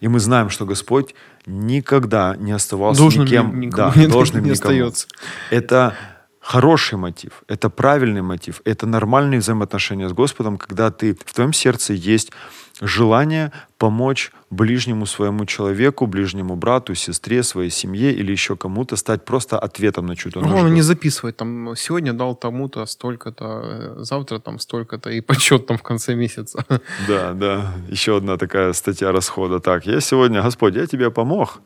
И 0.00 0.08
мы 0.08 0.18
знаем, 0.18 0.50
что 0.50 0.66
Господь 0.66 1.14
никогда 1.46 2.34
не 2.36 2.50
оставался 2.50 3.00
Должным 3.00 3.24
никем, 3.24 3.60
ни- 3.60 3.70
да, 3.70 3.86
никому 3.94 4.06
не- 4.06 4.12
должным 4.12 4.44
не 4.44 4.50
никому. 4.50 4.70
остается. 4.70 5.06
Это 5.50 5.94
хороший 6.40 6.98
мотив, 6.98 7.44
это 7.48 7.70
правильный 7.70 8.22
мотив, 8.22 8.62
это 8.64 8.86
нормальные 8.86 9.38
взаимоотношения 9.38 10.08
с 10.08 10.12
Господом, 10.12 10.58
когда 10.58 10.90
ты 10.90 11.14
в 11.14 11.32
твоем 11.34 11.52
сердце 11.52 11.92
есть 11.92 12.32
желание 12.80 13.52
помочь 13.78 14.32
ближнему 14.50 15.06
своему 15.06 15.46
человеку, 15.46 16.06
ближнему 16.06 16.56
брату, 16.56 16.94
сестре, 16.94 17.42
своей 17.42 17.70
семье 17.70 18.12
или 18.12 18.32
еще 18.32 18.56
кому-то 18.56 18.96
стать 18.96 19.24
просто 19.24 19.58
ответом 19.58 20.06
на 20.06 20.16
чью-то 20.16 20.40
нужду. 20.40 20.52
Главное 20.52 20.72
не 20.72 20.82
записывать, 20.82 21.36
там, 21.36 21.74
сегодня 21.76 22.12
дал 22.12 22.34
тому-то 22.34 22.84
столько-то, 22.86 23.44
э, 23.44 23.94
завтра 24.04 24.38
там 24.38 24.58
столько-то, 24.58 25.10
и 25.10 25.20
подсчет 25.26 25.66
там 25.66 25.78
в 25.78 25.82
конце 25.82 26.14
месяца. 26.14 26.64
Да, 27.08 27.32
да. 27.32 27.72
Еще 27.88 28.16
одна 28.16 28.36
такая 28.36 28.72
статья 28.72 29.12
расхода. 29.12 29.60
Так, 29.60 29.86
я 29.86 30.00
сегодня, 30.00 30.42
Господь, 30.42 30.74
я 30.74 30.86
тебе 30.86 31.10
помог. 31.10 31.60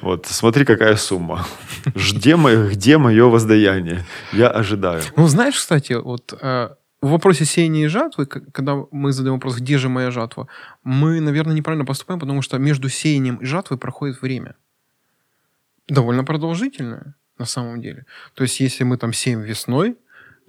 Вот, 0.00 0.26
смотри, 0.26 0.64
какая 0.64 0.96
сумма. 0.96 1.46
Жди 1.94 2.34
где 2.70 2.98
мое 2.98 3.26
воздаяние? 3.26 4.04
Я 4.32 4.48
ожидаю. 4.48 5.02
Ну, 5.16 5.26
знаешь, 5.26 5.56
кстати, 5.56 5.92
вот 5.92 6.32
э, 6.40 6.70
в 7.02 7.10
вопросе 7.10 7.44
сеяния 7.44 7.84
и 7.84 7.88
жатвы, 7.88 8.26
когда 8.26 8.76
мы 8.90 9.12
задаем 9.12 9.36
вопрос, 9.36 9.56
где 9.56 9.78
же 9.78 9.88
моя 9.88 10.10
жатва, 10.10 10.48
мы, 10.84 11.20
наверное, 11.20 11.54
неправильно 11.54 11.86
поступаем, 11.86 12.20
потому 12.20 12.42
что 12.42 12.58
между 12.58 12.88
сеянием 12.88 13.36
и 13.36 13.46
жатвой 13.46 13.78
проходит 13.78 14.22
время. 14.22 14.54
Довольно 15.88 16.24
продолжительное, 16.24 17.14
на 17.38 17.46
самом 17.46 17.80
деле. 17.80 18.04
То 18.34 18.42
есть, 18.44 18.60
если 18.60 18.84
мы 18.84 18.96
там 18.96 19.12
сеем 19.12 19.40
весной, 19.40 19.96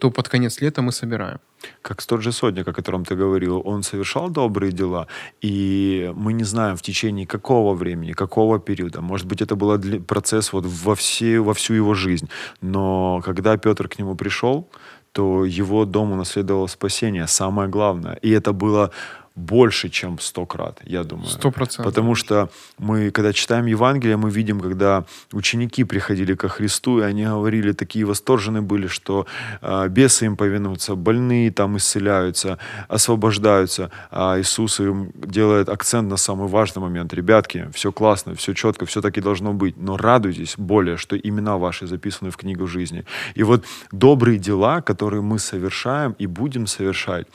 то 0.02 0.12
под 0.12 0.30
конец 0.30 0.62
лета 0.62 0.82
мы 0.82 0.92
собираем. 0.92 1.40
Как 1.84 2.04
тот 2.04 2.22
же 2.22 2.32
сотник, 2.32 2.68
о 2.68 2.74
котором 2.74 3.06
ты 3.06 3.16
говорил, 3.16 3.62
он 3.66 3.84
совершал 3.84 4.32
добрые 4.32 4.72
дела, 4.72 5.08
и 5.44 6.12
мы 6.16 6.34
не 6.34 6.44
знаем 6.44 6.76
в 6.76 6.82
течение 6.82 7.28
какого 7.28 7.76
времени, 7.76 8.14
какого 8.14 8.60
периода. 8.60 9.02
Может 9.02 9.28
быть, 9.28 9.42
это 9.42 9.56
был 9.56 9.80
процесс 10.08 10.54
вот 10.54 10.66
во, 10.66 10.96
все, 10.96 11.40
во 11.40 11.54
всю 11.54 11.76
его 11.76 11.94
жизнь. 11.94 12.30
Но 12.62 13.22
когда 13.24 13.58
Петр 13.58 13.88
к 13.88 14.00
нему 14.00 14.16
пришел, 14.16 14.68
то 15.12 15.46
его 15.46 15.86
дом 15.86 16.12
унаследовал 16.12 16.68
спасение, 16.68 17.28
самое 17.28 17.70
главное. 17.70 18.16
И 18.22 18.30
это 18.32 18.54
было 18.54 18.92
больше, 19.36 19.90
чем 19.90 20.20
сто 20.20 20.46
крат, 20.46 20.82
я 20.84 21.04
думаю. 21.04 21.28
Сто 21.28 21.52
процентов. 21.52 21.86
Потому 21.86 22.16
что 22.16 22.50
мы, 22.78 23.12
когда 23.12 23.32
читаем 23.32 23.66
Евангелие, 23.66 24.18
мы 24.18 24.30
видим, 24.30 24.60
когда 24.60 25.06
ученики 25.32 25.86
приходили 25.86 26.36
ко 26.36 26.50
Христу, 26.50 27.00
и 27.00 27.04
они 27.04 27.24
говорили, 27.24 27.72
такие 27.72 28.06
восторжены 28.06 28.62
были, 28.62 28.88
что 28.88 29.26
э, 29.62 29.88
бесы 29.88 30.26
им 30.26 30.36
повинуются, 30.36 30.96
больные 30.96 31.50
там 31.52 31.78
исцеляются, 31.78 32.58
освобождаются. 32.90 33.90
А 34.12 34.38
Иисус 34.40 34.80
им 34.82 35.12
делает 35.16 35.70
акцент 35.70 36.10
на 36.10 36.18
самый 36.18 36.50
важный 36.50 36.82
момент. 36.82 37.14
Ребятки, 37.14 37.70
все 37.74 37.92
классно, 37.92 38.36
все 38.36 38.54
четко, 38.54 38.86
все 38.86 39.02
так 39.02 39.18
и 39.18 39.22
должно 39.22 39.54
быть, 39.54 39.78
но 39.78 39.96
радуйтесь 39.96 40.56
более, 40.58 40.98
что 40.98 41.18
имена 41.18 41.58
ваши 41.58 41.88
записаны 41.88 42.32
в 42.32 42.38
книгу 42.38 42.68
жизни. 42.68 43.06
И 43.36 43.44
вот 43.44 43.64
добрые 43.92 44.38
дела, 44.40 44.82
которые 44.82 45.22
мы 45.22 45.40
совершаем 45.40 46.16
и 46.20 46.28
будем 46.28 46.68
совершать, 46.68 47.28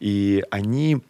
и 0.00 0.42
они 0.50 1.00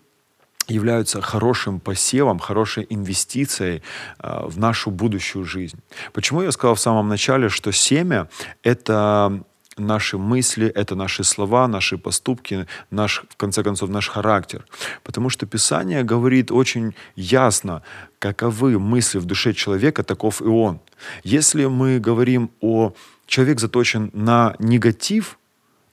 являются 0.69 1.21
хорошим 1.21 1.81
посевом, 1.81 2.39
хорошей 2.39 2.87
инвестицией 2.89 3.83
э, 4.19 4.47
в 4.47 4.59
нашу 4.59 4.91
будущую 4.91 5.45
жизнь. 5.45 5.79
Почему 6.13 6.43
я 6.43 6.53
сказал 6.53 6.75
в 6.75 6.81
самом 6.81 7.09
начале, 7.09 7.49
что 7.49 7.73
семя— 7.73 8.29
это 8.63 9.45
наши 9.77 10.19
мысли, 10.19 10.67
это 10.69 10.95
наши 10.95 11.25
слова, 11.25 11.69
наши 11.69 11.99
поступки, 11.99 12.67
наш, 12.91 13.25
в 13.29 13.37
конце 13.37 13.63
концов, 13.63 13.91
наш 13.91 14.09
характер. 14.09 14.65
Потому 15.03 15.31
что 15.31 15.47
Писание 15.47 16.05
говорит 16.05 16.51
очень 16.51 16.95
ясно, 17.17 17.83
каковы 18.19 18.79
мысли 18.79 19.19
в 19.19 19.25
душе 19.25 19.53
человека, 19.53 20.03
таков 20.03 20.41
и 20.41 20.45
он. 20.45 20.81
Если 21.25 21.67
мы 21.67 21.99
говорим 21.99 22.51
о 22.61 22.93
человек 23.27 23.61
заточен 23.61 24.11
на 24.13 24.55
негатив, 24.59 25.39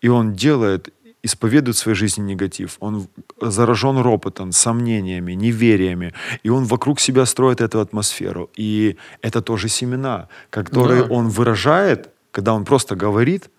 и 0.02 0.08
он 0.10 0.34
делает 0.34 0.94
исповедует 1.24 1.76
в 1.76 1.80
своей 1.80 1.96
жизни 1.96 2.24
негатив, 2.24 2.78
он 2.80 3.08
заражен 3.42 3.98
ропотом, 3.98 4.52
сомнениями, 4.52 5.34
невериями, 5.34 6.14
и 6.44 6.50
он 6.50 6.66
вокруг 6.66 7.00
себя 7.00 7.26
строит 7.26 7.62
эту 7.62 7.80
атмосферу. 7.80 8.50
И 8.56 8.98
это 9.22 9.42
тоже 9.42 9.70
семена, 9.70 10.28
которые 10.50 11.04
Да. 11.04 11.14
он 11.14 11.30
выражает, 11.30 12.10
когда 12.32 12.54
он 12.54 12.66
просто 12.66 12.96
говорит, 12.96 13.50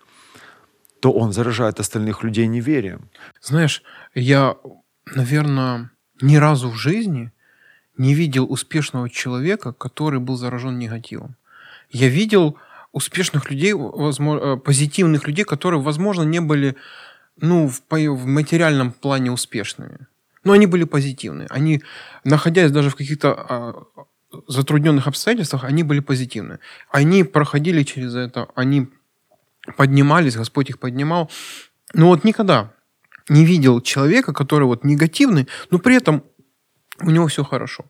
то 0.99 1.11
он 1.11 1.31
заражает 1.33 1.79
остальных 1.79 2.23
людей 2.23 2.47
неверием. 2.47 3.09
Знаешь, 3.41 3.83
я, 4.15 4.55
наверное, 5.15 5.89
ни 6.21 6.37
разу 6.37 6.69
в 6.69 6.75
жизни 6.75 7.31
не 7.97 8.13
видел 8.13 8.45
успешного 8.51 9.09
человека, 9.09 9.73
который 9.73 10.19
был 10.19 10.35
заражен 10.37 10.79
негативом. 10.79 11.35
Я 11.91 12.07
видел 12.07 12.57
успешных 12.91 13.51
людей, 13.51 13.73
возможно, 13.73 14.57
позитивных 14.57 15.27
людей, 15.27 15.45
которые, 15.45 15.81
возможно, 15.81 16.23
не 16.23 16.39
были 16.41 16.75
ну, 17.39 17.67
в, 17.67 17.81
в 17.89 18.25
материальном 18.25 18.91
плане 18.91 19.31
успешными. 19.31 20.07
Но 20.43 20.53
они 20.53 20.67
были 20.67 20.83
позитивны. 20.83 21.47
Они, 21.49 21.81
находясь 22.23 22.71
даже 22.71 22.89
в 22.89 22.95
каких-то 22.95 23.33
а, 23.33 23.83
затрудненных 24.47 25.07
обстоятельствах, 25.07 25.63
они 25.63 25.83
были 25.83 25.99
позитивны. 25.99 26.59
Они 26.89 27.23
проходили 27.23 27.83
через 27.83 28.15
это, 28.15 28.47
они 28.55 28.89
поднимались, 29.77 30.35
Господь 30.35 30.69
их 30.69 30.79
поднимал. 30.79 31.29
Но 31.93 32.07
вот 32.07 32.23
никогда 32.23 32.73
не 33.29 33.45
видел 33.45 33.81
человека, 33.81 34.33
который 34.33 34.65
вот 34.65 34.83
негативный, 34.83 35.47
но 35.71 35.79
при 35.79 35.95
этом 35.95 36.23
у 36.99 37.09
него 37.09 37.27
все 37.27 37.43
хорошо. 37.43 37.85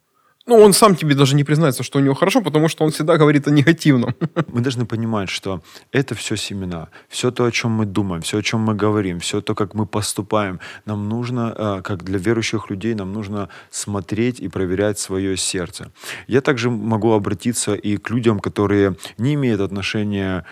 Ну, 0.46 0.58
он 0.58 0.74
сам 0.74 0.96
тебе 0.96 1.16
даже 1.16 1.36
не 1.36 1.46
признается, 1.46 1.84
что 1.84 2.00
у 2.00 2.02
него 2.02 2.16
хорошо, 2.16 2.42
потому 2.42 2.68
что 2.68 2.84
он 2.84 2.92
всегда 2.92 3.18
говорит 3.18 3.48
о 3.48 3.52
негативном. 3.52 4.14
Мы 4.48 4.60
должны 4.60 4.86
понимать, 4.86 5.30
что 5.30 5.62
это 5.94 6.16
все 6.16 6.36
семена, 6.36 6.90
все 7.08 7.32
то, 7.32 7.46
о 7.46 7.52
чем 7.52 7.72
мы 7.72 7.86
думаем, 7.86 8.22
все, 8.22 8.38
о 8.38 8.42
чем 8.42 8.60
мы 8.60 8.76
говорим, 8.76 9.20
все 9.20 9.40
то, 9.40 9.56
как 9.56 9.74
мы 9.74 9.86
поступаем. 9.86 10.60
Нам 10.86 11.08
нужно, 11.08 11.54
э, 11.58 11.82
как 11.82 12.04
для 12.04 12.20
верующих 12.20 12.70
людей, 12.70 12.94
нам 12.94 13.14
нужно 13.14 13.48
смотреть 13.72 14.42
и 14.42 14.50
проверять 14.50 15.00
свое 15.00 15.38
сердце. 15.38 15.92
Я 16.28 16.42
также 16.42 16.70
могу 16.70 17.14
обратиться 17.14 17.74
и 17.74 17.96
к 17.96 18.10
людям, 18.10 18.40
которые 18.40 18.96
не 19.18 19.36
имеют 19.36 19.62
отношения 19.62 20.44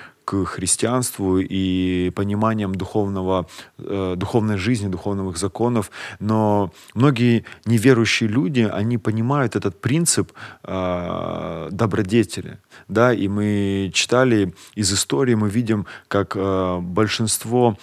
христианству 0.46 1.40
и 1.40 2.12
пониманием 2.16 2.74
духовного, 2.76 3.48
э, 3.78 4.16
духовной 4.18 4.58
жизни, 4.58 4.88
духовных 4.90 5.38
законов, 5.38 5.92
но 6.20 6.72
многие 6.94 7.44
неверующие 7.66 8.30
люди, 8.30 8.70
они 8.72 8.98
понимают 8.98 9.56
этот 9.56 9.82
принцип 9.82 10.32
э, 10.64 11.70
добродетели, 11.72 12.58
да, 12.88 13.14
и 13.14 13.28
мы 13.28 13.92
читали 13.94 14.54
из 14.76 14.94
истории, 14.94 15.36
мы 15.36 15.50
видим, 15.50 15.86
как 16.08 16.36
э, 16.36 16.80
большинство 16.82 17.78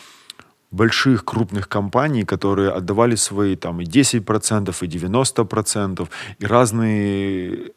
больших 0.70 1.24
крупных 1.24 1.68
компаний, 1.68 2.24
которые 2.24 2.70
отдавали 2.70 3.16
свои 3.16 3.56
там 3.56 3.80
и 3.80 3.84
10%, 3.84 4.74
и 4.80 4.86
90%, 4.86 6.08
и 6.38 6.46
разные 6.46 7.72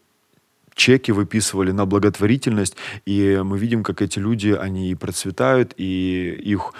чеки 0.75 1.11
выписывали 1.11 1.71
на 1.71 1.85
благотворительность, 1.85 2.75
и 3.05 3.39
мы 3.43 3.57
видим, 3.57 3.83
как 3.83 4.01
эти 4.01 4.19
люди, 4.19 4.49
они 4.49 4.95
процветают, 4.95 5.73
и 5.77 6.29
их 6.43 6.73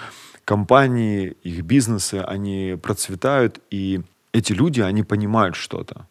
компании, 0.44 1.36
их 1.42 1.62
бизнесы, 1.62 2.16
они 2.26 2.76
процветают, 2.82 3.60
и 3.70 4.00
эти 4.32 4.52
люди, 4.52 4.80
они 4.80 5.02
понимают 5.02 5.56
что-то. 5.56 6.06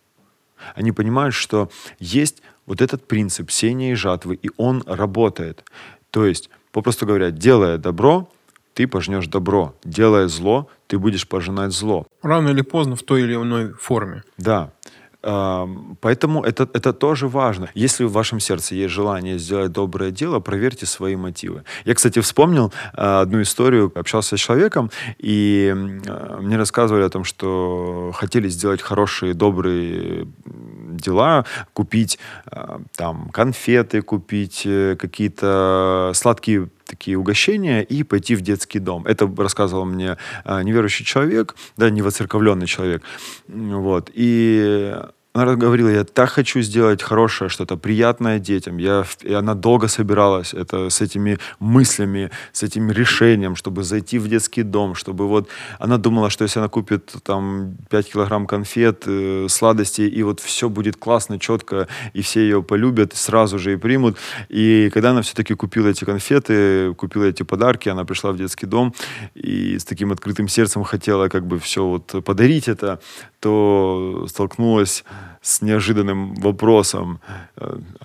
Они 0.76 0.92
понимают, 0.92 1.34
что 1.34 1.70
есть 2.00 2.42
вот 2.66 2.82
этот 2.82 3.08
принцип 3.08 3.52
сеяния 3.52 3.92
и 3.92 3.96
жатвы, 3.96 4.36
и 4.36 4.50
он 4.58 4.84
работает. 4.86 5.64
То 6.12 6.26
есть, 6.26 6.50
попросту 6.72 7.06
говоря, 7.06 7.32
делая 7.32 7.78
добро, 7.78 8.30
ты 8.74 8.88
пожнешь 8.88 9.28
добро. 9.28 9.76
Делая 9.84 10.28
зло, 10.28 10.70
ты 10.88 10.98
будешь 10.98 11.28
пожинать 11.28 11.72
зло. 11.72 12.08
Рано 12.22 12.50
или 12.50 12.62
поздно 12.62 12.96
в 12.96 13.04
той 13.04 13.24
или 13.24 13.34
иной 13.34 13.74
форме. 13.74 14.24
Да. 14.38 14.72
Поэтому 15.22 16.44
это, 16.44 16.68
это 16.74 16.94
тоже 16.94 17.28
важно. 17.28 17.70
Если 17.76 18.06
в 18.06 18.12
вашем 18.12 18.40
сердце 18.40 18.76
есть 18.76 18.94
желание 18.94 19.38
сделать 19.38 19.72
доброе 19.72 20.12
дело, 20.12 20.40
проверьте 20.40 20.86
свои 20.86 21.16
мотивы. 21.16 21.64
Я, 21.86 21.94
кстати, 21.94 22.20
вспомнил 22.20 22.74
а, 22.94 23.22
одну 23.22 23.42
историю. 23.42 23.92
Общался 23.94 24.36
с 24.38 24.40
человеком, 24.40 24.90
и 25.20 25.74
мне 25.76 26.58
рассказывали 26.58 27.04
о 27.04 27.10
том, 27.10 27.24
что 27.24 28.12
хотели 28.16 28.50
сделать 28.50 28.82
хорошие, 28.82 29.34
добрые 29.34 30.28
дела, 30.46 31.46
купить 31.74 32.18
а, 32.46 32.82
там 32.96 33.30
конфеты, 33.30 34.02
купить 34.02 34.64
э, 34.66 34.96
какие-то 35.00 36.12
сладкие 36.16 36.70
такие 36.92 37.18
угощения 37.18 37.82
и 37.82 38.04
пойти 38.04 38.36
в 38.36 38.42
детский 38.42 38.80
дом. 38.80 39.06
Это 39.08 39.32
рассказывал 39.38 39.86
мне 39.86 40.18
а, 40.44 40.62
неверующий 40.62 41.06
человек, 41.06 41.56
да, 41.78 41.90
не 41.90 42.02
воцерковленный 42.02 42.68
человек. 42.68 43.02
Вот. 43.48 44.12
И 44.14 44.94
она 45.34 45.56
говорила, 45.56 45.88
я 45.90 46.04
так 46.04 46.30
хочу 46.30 46.62
сделать 46.62 47.02
хорошее 47.02 47.50
что-то, 47.50 47.78
приятное 47.78 48.40
детям. 48.40 48.78
Я, 48.78 49.06
и 49.22 49.34
она 49.34 49.56
долго 49.56 49.88
собиралась 49.88 50.54
это, 50.54 50.90
с 50.90 51.00
этими 51.00 51.38
мыслями, 51.60 52.32
с 52.52 52.64
этим 52.64 52.92
решением, 52.92 53.56
чтобы 53.56 53.84
зайти 53.84 54.20
в 54.20 54.28
детский 54.28 54.64
дом, 54.64 54.94
чтобы 54.94 55.28
вот... 55.28 55.48
Она 55.80 55.98
думала, 55.98 56.30
что 56.30 56.44
если 56.44 56.60
она 56.60 56.68
купит 56.68 57.14
там 57.24 57.78
5 57.90 58.12
килограмм 58.12 58.46
конфет, 58.46 59.04
э, 59.06 59.48
сладостей, 59.50 60.10
и 60.10 60.24
вот 60.24 60.42
все 60.42 60.68
будет 60.68 60.98
классно, 60.98 61.40
четко, 61.40 61.88
и 62.12 62.22
все 62.22 62.42
ее 62.42 62.62
полюбят, 62.62 63.14
сразу 63.16 63.58
же 63.58 63.74
и 63.74 63.78
примут. 63.78 64.18
И 64.50 64.90
когда 64.94 65.12
она 65.12 65.22
все-таки 65.22 65.54
купила 65.54 65.88
эти 65.88 66.04
конфеты, 66.04 66.94
купила 66.96 67.24
эти 67.24 67.44
подарки, 67.44 67.88
она 67.88 68.04
пришла 68.04 68.34
в 68.34 68.38
детский 68.38 68.66
дом 68.66 68.94
и 69.34 69.80
с 69.80 69.86
таким 69.86 70.12
открытым 70.12 70.50
сердцем 70.50 70.84
хотела 70.84 71.30
как 71.30 71.48
бы 71.48 71.58
все 71.58 71.86
вот 71.86 72.24
подарить 72.26 72.68
это, 72.68 73.00
то 73.40 74.26
столкнулась 74.30 75.04
с 75.42 75.62
неожиданным 75.62 76.36
вопросом, 76.36 77.20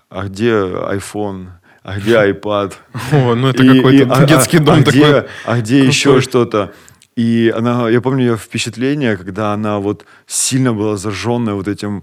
а 0.09 0.25
где 0.25 0.53
iPhone, 0.53 1.49
а 1.83 1.99
где 1.99 2.15
iPad? 2.15 2.75
О, 3.13 3.35
ну 3.35 3.49
это 3.49 3.65
какой-то 3.65 4.13
а, 4.13 4.25
детский 4.25 4.59
дом 4.59 4.81
а, 4.81 4.83
такой. 4.83 5.25
А 5.45 5.59
где 5.59 5.85
еще 5.85 6.21
что-то? 6.21 6.73
И 7.17 7.53
она, 7.57 7.89
я 7.89 8.01
помню 8.01 8.25
ее 8.25 8.37
впечатление, 8.37 9.17
когда 9.17 9.53
она 9.53 9.79
вот 9.79 10.05
сильно 10.27 10.73
была 10.73 10.97
зажженная 10.97 11.55
вот 11.55 11.69
этим 11.69 12.03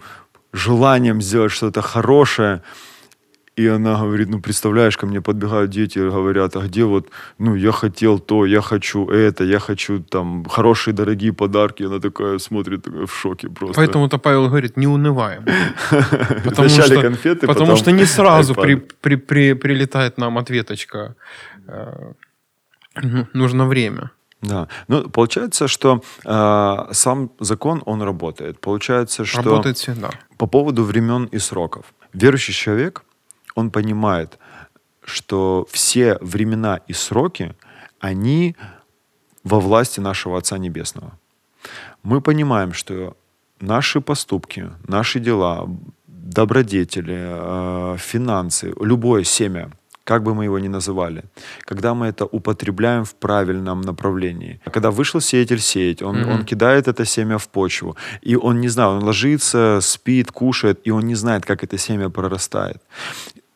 желанием 0.54 1.22
сделать 1.22 1.52
что-то 1.52 1.82
хорошее, 1.82 2.62
и 3.56 3.68
она 3.68 3.98
говорит, 3.98 4.30
ну, 4.30 4.42
представляешь, 4.42 4.98
ко 4.98 5.06
мне 5.06 5.22
подбегают 5.22 5.70
дети 5.70 6.00
и 6.00 6.10
говорят, 6.10 6.56
а 6.56 6.62
где 6.62 6.84
вот, 6.84 7.10
ну, 7.38 7.56
я 7.56 7.72
хотел 7.72 8.20
то, 8.20 8.46
я 8.46 8.62
хочу 8.62 9.08
это, 9.10 9.44
я 9.44 9.60
хочу 9.60 10.00
там 10.00 10.46
хорошие, 10.46 10.94
дорогие 10.94 11.34
подарки. 11.34 11.84
Она 11.84 12.00
такая 12.00 12.40
смотрит 12.40 12.84
такая, 12.84 13.06
в 13.06 13.14
шоке 13.14 13.50
просто. 13.50 13.76
Поэтому-то 13.76 14.18
Павел 14.18 14.48
говорит, 14.48 14.78
не 14.78 14.88
унываем. 14.88 15.46
Потому 16.44 16.70
что, 16.70 17.02
конфеты, 17.02 17.48
Потому 17.48 17.76
что 17.76 17.92
не 17.92 18.06
сразу 18.06 18.56
при, 18.56 18.76
при, 18.76 19.16
при, 19.16 19.54
прилетает 19.54 20.18
нам 20.18 20.38
ответочка. 20.38 21.16
Э, 21.68 22.14
нужно 23.34 23.68
время. 23.68 24.10
Да. 24.42 24.68
Ну, 24.88 25.10
получается, 25.10 25.68
что 25.68 26.02
э, 26.26 26.94
сам 26.94 27.30
закон, 27.40 27.84
он 27.86 28.02
работает. 28.02 28.60
Получается, 28.60 29.26
что... 29.26 29.44
Работает 29.44 29.78
всегда. 29.78 30.10
По 30.38 30.48
поводу 30.48 30.84
времен 30.84 31.26
и 31.26 31.40
сроков. 31.40 31.86
Верующий 32.14 32.54
человек, 32.54 33.04
он 33.56 33.72
понимает, 33.72 34.40
что 35.06 35.66
все 35.72 36.18
времена 36.22 36.80
и 36.90 36.94
сроки, 36.94 37.56
они 38.00 38.56
во 39.44 39.60
власти 39.60 40.02
нашего 40.02 40.38
Отца 40.38 40.58
Небесного. 40.58 41.12
Мы 42.04 42.22
понимаем, 42.22 42.74
что 42.74 43.16
наши 43.60 44.02
поступки, 44.02 44.70
наши 44.88 45.20
дела, 45.20 45.68
добродетели, 46.08 47.18
э, 47.18 47.98
финансы, 47.98 48.74
любое 48.82 49.24
семя, 49.24 49.70
как 50.04 50.24
бы 50.24 50.34
мы 50.34 50.46
его 50.46 50.60
ни 50.60 50.68
называли, 50.68 51.24
когда 51.62 51.94
мы 51.94 52.08
это 52.08 52.26
употребляем 52.26 53.04
в 53.04 53.14
правильном 53.16 53.82
направлении. 53.82 54.60
Когда 54.66 54.92
вышел 54.92 55.22
сеятель 55.22 55.60
сеять, 55.60 56.02
он, 56.02 56.18
mm-hmm. 56.18 56.34
он 56.34 56.46
кидает 56.46 56.88
это 56.88 57.06
семя 57.06 57.38
в 57.38 57.48
почву, 57.48 57.96
и 58.22 58.36
он 58.36 58.60
не 58.60 58.70
знает, 58.70 58.92
он 58.92 59.04
ложится, 59.04 59.80
спит, 59.82 60.32
кушает, 60.32 60.80
и 60.84 60.92
он 60.92 61.08
не 61.08 61.16
знает, 61.16 61.46
как 61.46 61.64
это 61.64 61.78
семя 61.78 62.10
прорастает 62.10 62.82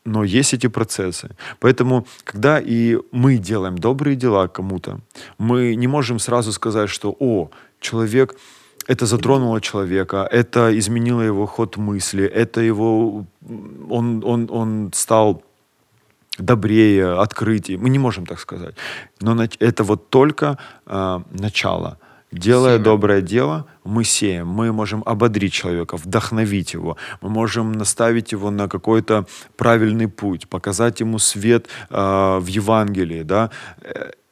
но 0.08 0.24
есть 0.24 0.54
эти 0.54 0.68
процессы. 0.68 1.30
Поэтому, 1.60 2.06
когда 2.24 2.60
и 2.60 2.98
мы 3.12 3.38
делаем 3.38 3.78
добрые 3.78 4.16
дела 4.16 4.48
кому-то, 4.48 5.00
мы 5.38 5.76
не 5.76 5.88
можем 5.88 6.20
сразу 6.20 6.52
сказать, 6.52 6.90
что, 6.90 7.16
о, 7.20 7.50
человек, 7.80 8.36
это 8.88 9.06
затронуло 9.06 9.60
человека, 9.60 10.28
это 10.32 10.78
изменило 10.80 11.22
его 11.22 11.46
ход 11.46 11.78
мысли, 11.78 12.24
это 12.24 12.62
его, 12.62 13.26
он, 13.90 14.24
он, 14.24 14.48
он 14.50 14.92
стал 14.94 15.44
добрее, 16.40 17.20
открытие. 17.22 17.78
Мы 17.78 17.90
не 17.90 18.00
можем 18.00 18.26
так 18.26 18.40
сказать. 18.40 18.76
Но 19.22 19.44
это 19.60 19.84
вот 19.84 20.10
только 20.10 20.58
э, 20.86 21.20
начало. 21.32 21.98
Делая 22.32 22.76
Семя. 22.76 22.84
доброе 22.84 23.22
дело, 23.22 23.66
мы 23.86 24.04
сеем, 24.04 24.48
мы 24.48 24.74
можем 24.74 25.02
ободрить 25.06 25.54
человека, 25.54 25.96
вдохновить 25.96 26.74
его, 26.74 26.98
мы 27.22 27.30
можем 27.30 27.72
наставить 27.72 28.34
его 28.34 28.52
на 28.52 28.68
какой-то 28.68 29.26
правильный 29.56 30.08
путь, 30.08 30.50
показать 30.50 31.00
ему 31.00 31.20
свет 31.20 31.68
э, 31.90 32.40
в 32.40 32.46
Евангелии, 32.48 33.24
да, 33.24 33.50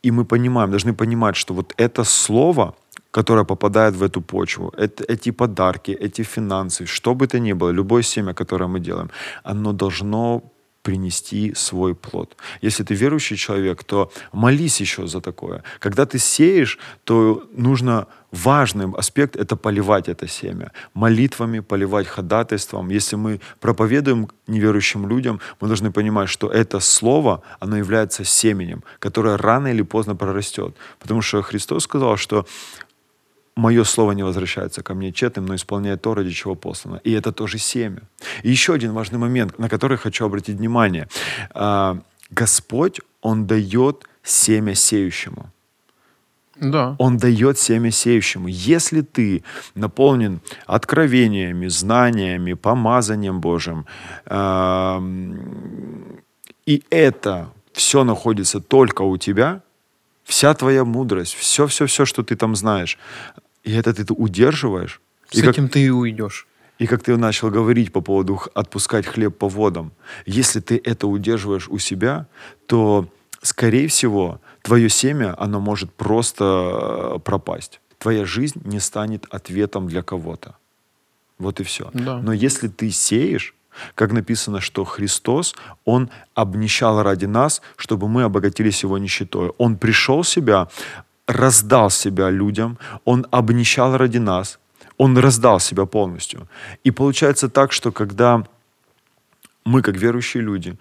и 0.03 0.11
мы 0.11 0.25
понимаем, 0.25 0.69
должны 0.69 0.93
понимать, 0.93 1.35
что 1.35 1.53
вот 1.53 1.73
это 1.77 2.03
слово, 2.03 2.75
которое 3.11 3.45
попадает 3.45 3.95
в 3.95 4.03
эту 4.03 4.21
почву, 4.21 4.73
это, 4.77 5.05
эти 5.07 5.31
подарки, 5.31 5.91
эти 5.91 6.23
финансы, 6.23 6.85
что 6.85 7.15
бы 7.15 7.27
то 7.27 7.39
ни 7.39 7.53
было, 7.53 7.71
любое 7.71 8.03
семя, 8.03 8.33
которое 8.33 8.67
мы 8.67 8.79
делаем, 8.79 9.09
оно 9.43 9.71
должно 9.71 10.41
принести 10.85 11.53
свой 11.55 11.95
плод. 11.95 12.37
Если 12.61 12.83
ты 12.83 12.93
верующий 12.93 13.37
человек, 13.37 13.83
то 13.83 14.11
молись 14.33 14.81
еще 14.81 15.07
за 15.07 15.19
такое. 15.19 15.63
Когда 15.79 16.05
ты 16.05 16.19
сеешь, 16.19 16.77
то 17.03 17.43
нужно 17.57 18.05
важный 18.31 18.93
аспект— 18.97 19.35
это 19.37 19.55
поливать 19.55 20.09
это 20.09 20.27
семя. 20.27 20.71
Молитвами, 20.93 21.61
поливать 21.61 22.07
ходатайством. 22.07 22.91
Если 22.91 23.17
мы 23.17 23.39
проповедуем 23.59 24.27
неверующим 24.47 25.09
людям, 25.09 25.39
мы 25.61 25.67
должны 25.67 25.91
понимать, 25.91 26.29
что 26.29 26.51
это 26.51 26.79
слово, 26.79 27.41
оно 27.59 27.77
является 27.77 28.23
семенем, 28.23 28.83
которое 28.99 29.37
рано 29.37 29.69
или 29.69 29.83
поздно 29.83 30.15
прорастет. 30.15 30.75
Потому 30.99 31.21
что 31.21 31.41
Христос 31.41 31.83
сказал, 31.83 32.17
что 32.17 32.45
мое 33.55 33.83
слово 33.83 34.13
не 34.13 34.23
возвращается 34.23 34.83
ко 34.83 34.93
мне 34.93 35.11
тщетным, 35.11 35.45
но 35.45 35.55
исполняет 35.55 36.01
то, 36.01 36.13
ради 36.13 36.31
чего 36.31 36.55
послано. 36.55 36.99
И 37.03 37.11
это 37.11 37.31
тоже 37.31 37.57
семя. 37.57 38.01
И 38.43 38.51
еще 38.51 38.73
один 38.73 38.93
важный 38.93 39.17
момент, 39.19 39.59
на 39.59 39.69
который 39.69 39.97
хочу 39.97 40.25
обратить 40.25 40.57
внимание. 40.57 41.07
А, 41.53 41.97
Господь, 42.29 42.99
Он 43.21 43.45
дает 43.47 44.07
семя 44.23 44.75
сеющему. 44.75 45.49
Да. 46.55 46.95
Он 46.99 47.17
дает 47.17 47.57
семя 47.59 47.91
сеющему. 47.91 48.47
Если 48.47 49.01
ты 49.01 49.43
наполнен 49.75 50.39
откровениями, 50.65 51.67
знаниями, 51.67 52.53
помазанием 52.53 53.41
Божьим, 53.41 53.85
и 56.65 56.83
это 56.89 57.49
все 57.73 58.03
находится 58.03 58.59
только 58.61 59.01
у 59.01 59.17
тебя, 59.17 59.61
вся 60.23 60.53
твоя 60.53 60.85
мудрость, 60.85 61.35
все-все-все, 61.35 62.05
что 62.05 62.23
ты 62.23 62.35
там 62.35 62.55
знаешь, 62.55 62.97
и 63.65 63.73
это 63.73 63.93
ты 63.93 64.13
удерживаешь. 64.13 65.01
С 65.31 65.37
и 65.37 65.41
этим 65.41 65.63
как, 65.63 65.73
ты 65.73 65.85
и 65.85 65.89
уйдешь. 65.89 66.47
И 66.77 66.87
как 66.87 67.03
ты 67.03 67.17
начал 67.17 67.49
говорить 67.49 67.91
по 67.91 68.01
поводу 68.01 68.41
отпускать 68.53 69.05
хлеб 69.05 69.37
по 69.37 69.49
водам, 69.49 69.91
если 70.25 70.59
ты 70.59 70.81
это 70.83 71.07
удерживаешь 71.07 71.67
у 71.67 71.79
себя, 71.79 72.27
то, 72.67 73.09
скорее 73.41 73.87
всего, 73.87 74.39
твое 74.61 74.89
семя, 74.89 75.35
оно 75.37 75.59
может 75.59 75.91
просто 75.93 77.15
э, 77.15 77.19
пропасть. 77.19 77.81
Твоя 77.97 78.25
жизнь 78.25 78.61
не 78.65 78.79
станет 78.79 79.25
ответом 79.31 79.87
для 79.87 80.03
кого-то. 80.03 80.55
Вот 81.39 81.59
и 81.59 81.63
все. 81.63 81.89
Да. 81.93 82.19
Но 82.21 82.33
если 82.33 82.67
ты 82.67 82.91
сеешь, 82.91 83.55
как 83.95 84.11
написано, 84.11 84.61
что 84.61 84.83
Христос, 84.83 85.55
Он 85.85 86.09
обнищал 86.33 87.03
ради 87.03 87.25
нас, 87.25 87.61
чтобы 87.75 88.07
мы 88.07 88.23
обогатились 88.23 88.83
Его 88.83 88.97
нищетой. 88.97 89.51
Он 89.57 89.77
пришел 89.77 90.23
себя, 90.23 90.67
раздал 91.27 91.89
себя 91.89 92.29
людям, 92.29 92.77
Он 93.03 93.25
обнищал 93.31 93.97
ради 93.97 94.17
нас, 94.17 94.59
Он 94.97 95.17
раздал 95.17 95.59
себя 95.59 95.85
полностью. 95.85 96.47
И 96.83 96.91
получается 96.91 97.49
так, 97.49 97.71
что 97.71 97.91
когда 97.91 98.43
мы, 99.65 99.81
как 99.81 99.97
верующие 99.97 100.43
люди, 100.43 100.77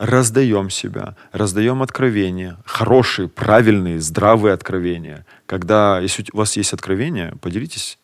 раздаем 0.00 0.70
себя, 0.70 1.14
раздаем 1.32 1.82
откровения, 1.82 2.56
хорошие, 2.64 3.28
правильные, 3.28 4.00
здравые 4.00 4.54
откровения. 4.54 5.26
Когда, 5.44 6.00
если 6.00 6.24
у 6.32 6.38
вас 6.38 6.56
есть 6.56 6.72
откровения, 6.72 7.34
поделитесь 7.42 7.98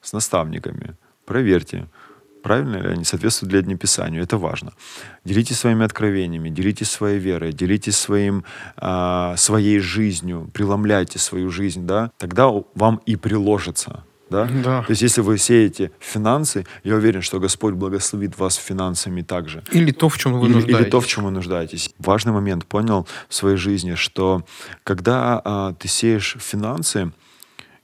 с 0.00 0.14
наставниками, 0.14 0.94
проверьте, 1.26 1.88
правильно 2.42 2.76
ли 2.76 2.88
они 2.88 3.04
соответствуют 3.04 3.50
для 3.50 3.62
Днеписанию. 3.62 4.22
Это 4.22 4.36
важно. 4.38 4.72
Делитесь 5.24 5.58
своими 5.58 5.84
откровениями, 5.84 6.48
делитесь 6.48 6.90
своей 6.90 7.18
верой, 7.18 7.52
делитесь 7.52 7.96
своим, 7.96 8.44
э, 8.80 9.34
своей 9.36 9.78
жизнью, 9.78 10.50
преломляйте 10.52 11.18
свою 11.18 11.50
жизнь, 11.50 11.86
да, 11.86 12.10
тогда 12.18 12.50
вам 12.74 13.00
и 13.06 13.16
приложится 13.16 14.04
Да? 14.30 14.48
Да. 14.64 14.82
То 14.82 14.92
есть, 14.92 15.02
если 15.02 15.20
вы 15.20 15.38
сеете 15.38 15.90
финансы, 16.00 16.64
я 16.84 16.94
уверен, 16.94 17.20
что 17.20 17.38
Господь 17.38 17.74
благословит 17.74 18.38
вас 18.38 18.56
финансами 18.56 19.22
также. 19.22 19.62
Или 19.72 19.92
то, 19.92 20.08
в 20.08 20.16
чем 20.16 20.32
вы 20.32 20.46
или, 20.46 20.54
нуждаетесь. 20.54 20.80
или 20.80 20.90
то, 20.90 21.00
в 21.00 21.06
чем 21.06 21.24
вы 21.24 21.30
нуждаетесь. 21.30 21.90
Важный 21.98 22.32
момент 22.32 22.64
понял 22.64 23.06
в 23.28 23.34
своей 23.34 23.56
жизни, 23.56 23.94
что 23.94 24.42
когда 24.84 25.40
а, 25.44 25.72
ты 25.74 25.88
сеешь 25.88 26.36
финансы, 26.40 27.12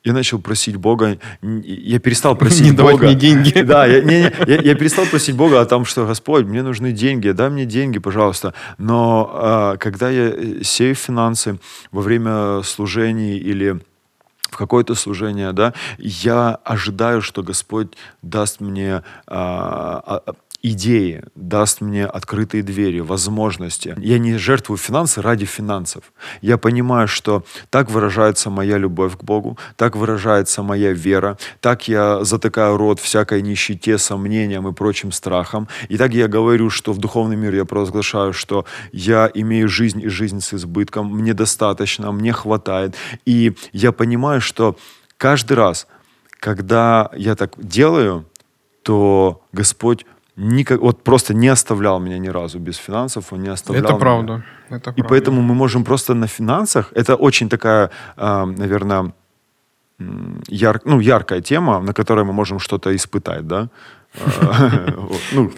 я 0.08 0.14
начал 0.14 0.38
просить 0.40 0.76
Бога, 0.76 1.18
я 1.42 1.98
перестал 1.98 2.34
просить 2.42 2.64
Не 2.64 2.72
Бога. 2.72 3.04
мне 3.06 3.14
деньги. 3.14 3.62
Да, 3.68 3.86
я, 3.86 4.00
не, 4.00 4.22
не, 4.22 4.32
я, 4.46 4.62
я 4.62 4.74
перестал 4.74 5.04
просить 5.04 5.36
Бога 5.36 5.60
о 5.60 5.66
том, 5.66 5.84
что 5.84 6.06
Господь, 6.06 6.46
мне 6.46 6.62
нужны 6.62 6.92
деньги, 6.92 7.30
дай 7.30 7.50
мне 7.50 7.66
деньги, 7.66 7.98
пожалуйста. 7.98 8.54
Но 8.78 9.30
а, 9.30 9.76
когда 9.76 10.08
я 10.08 10.30
э, 10.30 10.62
сею 10.62 10.94
финансы 10.94 11.58
во 11.92 12.00
время 12.00 12.62
служений 12.62 13.36
или 13.36 13.80
в 14.50 14.56
какое-то 14.56 14.94
служение, 14.94 15.52
да, 15.52 15.74
я 15.98 16.58
ожидаю, 16.64 17.20
что 17.20 17.42
Господь 17.42 17.88
даст 18.22 18.60
мне 18.60 19.02
а, 19.26 20.22
а, 20.26 20.32
идеи, 20.62 21.22
даст 21.34 21.80
мне 21.80 22.04
открытые 22.04 22.62
двери, 22.62 23.00
возможности. 23.00 23.94
Я 23.98 24.18
не 24.18 24.36
жертвую 24.36 24.78
финансы 24.78 25.22
ради 25.22 25.44
финансов. 25.44 26.12
Я 26.42 26.58
понимаю, 26.58 27.06
что 27.06 27.44
так 27.70 27.90
выражается 27.90 28.50
моя 28.50 28.76
любовь 28.78 29.16
к 29.16 29.22
Богу, 29.22 29.56
так 29.76 29.94
выражается 29.94 30.62
моя 30.62 30.92
вера, 30.92 31.38
так 31.60 31.88
я 31.88 32.24
затыкаю 32.24 32.76
рот 32.76 32.98
всякой 32.98 33.42
нищете, 33.42 33.98
сомнениям 33.98 34.66
и 34.68 34.72
прочим 34.72 35.12
страхам. 35.12 35.68
И 35.88 35.96
так 35.96 36.12
я 36.12 36.26
говорю, 36.26 36.70
что 36.70 36.92
в 36.92 36.98
духовный 36.98 37.36
мир 37.36 37.54
я 37.54 37.64
провозглашаю, 37.64 38.32
что 38.32 38.64
я 38.92 39.30
имею 39.32 39.68
жизнь 39.68 40.00
и 40.02 40.08
жизнь 40.08 40.40
с 40.40 40.54
избытком, 40.54 41.06
мне 41.14 41.34
достаточно, 41.34 42.10
мне 42.10 42.32
хватает. 42.32 42.96
И 43.24 43.54
я 43.72 43.92
понимаю, 43.92 44.40
что 44.40 44.76
каждый 45.16 45.56
раз, 45.56 45.86
когда 46.40 47.10
я 47.14 47.36
так 47.36 47.54
делаю, 47.56 48.26
то 48.82 49.42
Господь 49.52 50.06
никак, 50.38 50.80
вот 50.80 51.02
просто 51.04 51.34
не 51.34 51.48
оставлял 51.52 52.00
меня 52.00 52.18
ни 52.18 52.28
разу 52.30 52.58
без 52.58 52.76
финансов, 52.76 53.32
Он 53.32 53.42
не 53.42 53.48
оставлял 53.52 53.84
Это 53.84 53.92
меня. 53.92 54.00
правда. 54.00 54.44
Это 54.70 54.90
И 54.90 54.94
правда. 54.94 55.04
поэтому 55.08 55.42
мы 55.42 55.54
можем 55.54 55.84
просто 55.84 56.14
на 56.14 56.26
финансах, 56.26 56.92
это 56.96 57.16
очень 57.16 57.48
такая, 57.48 57.90
а, 58.16 58.46
наверное, 58.46 59.12
яр, 60.48 60.80
ну, 60.84 61.00
яркая 61.00 61.40
тема, 61.40 61.80
на 61.80 61.92
которой 61.92 62.24
мы 62.24 62.32
можем 62.32 62.58
что-то 62.60 62.90
испытать, 62.94 63.46
да? 63.46 63.68
А, 64.40 64.94
Ну. 65.32 65.50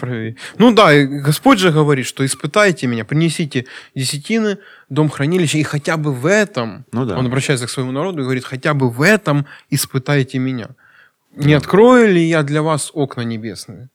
Ну 0.59 0.73
да, 0.75 1.05
Господь 1.25 1.59
же 1.59 1.71
говорит, 1.71 2.07
что 2.07 2.25
испытайте 2.25 2.87
меня, 2.89 3.05
принесите 3.05 3.65
десятины, 3.95 4.57
дом 4.89 5.09
хранилища, 5.09 5.59
и 5.59 5.63
хотя 5.63 5.97
бы 5.97 6.13
в 6.13 6.27
этом, 6.27 6.85
Ну 6.93 7.05
да. 7.05 7.19
он 7.19 7.27
обращается 7.27 7.67
к 7.67 7.71
своему 7.71 7.93
народу 7.93 8.21
и 8.21 8.25
говорит, 8.25 8.45
хотя 8.45 8.75
бы 8.75 8.91
в 8.91 9.03
этом 9.03 9.45
испытайте 9.71 10.39
меня. 10.39 10.69
Не 11.37 11.55
открою 11.55 12.13
ли 12.13 12.23
я 12.29 12.43
для 12.43 12.61
вас 12.63 12.91
окна 12.95 13.25
небесные? 13.25 13.89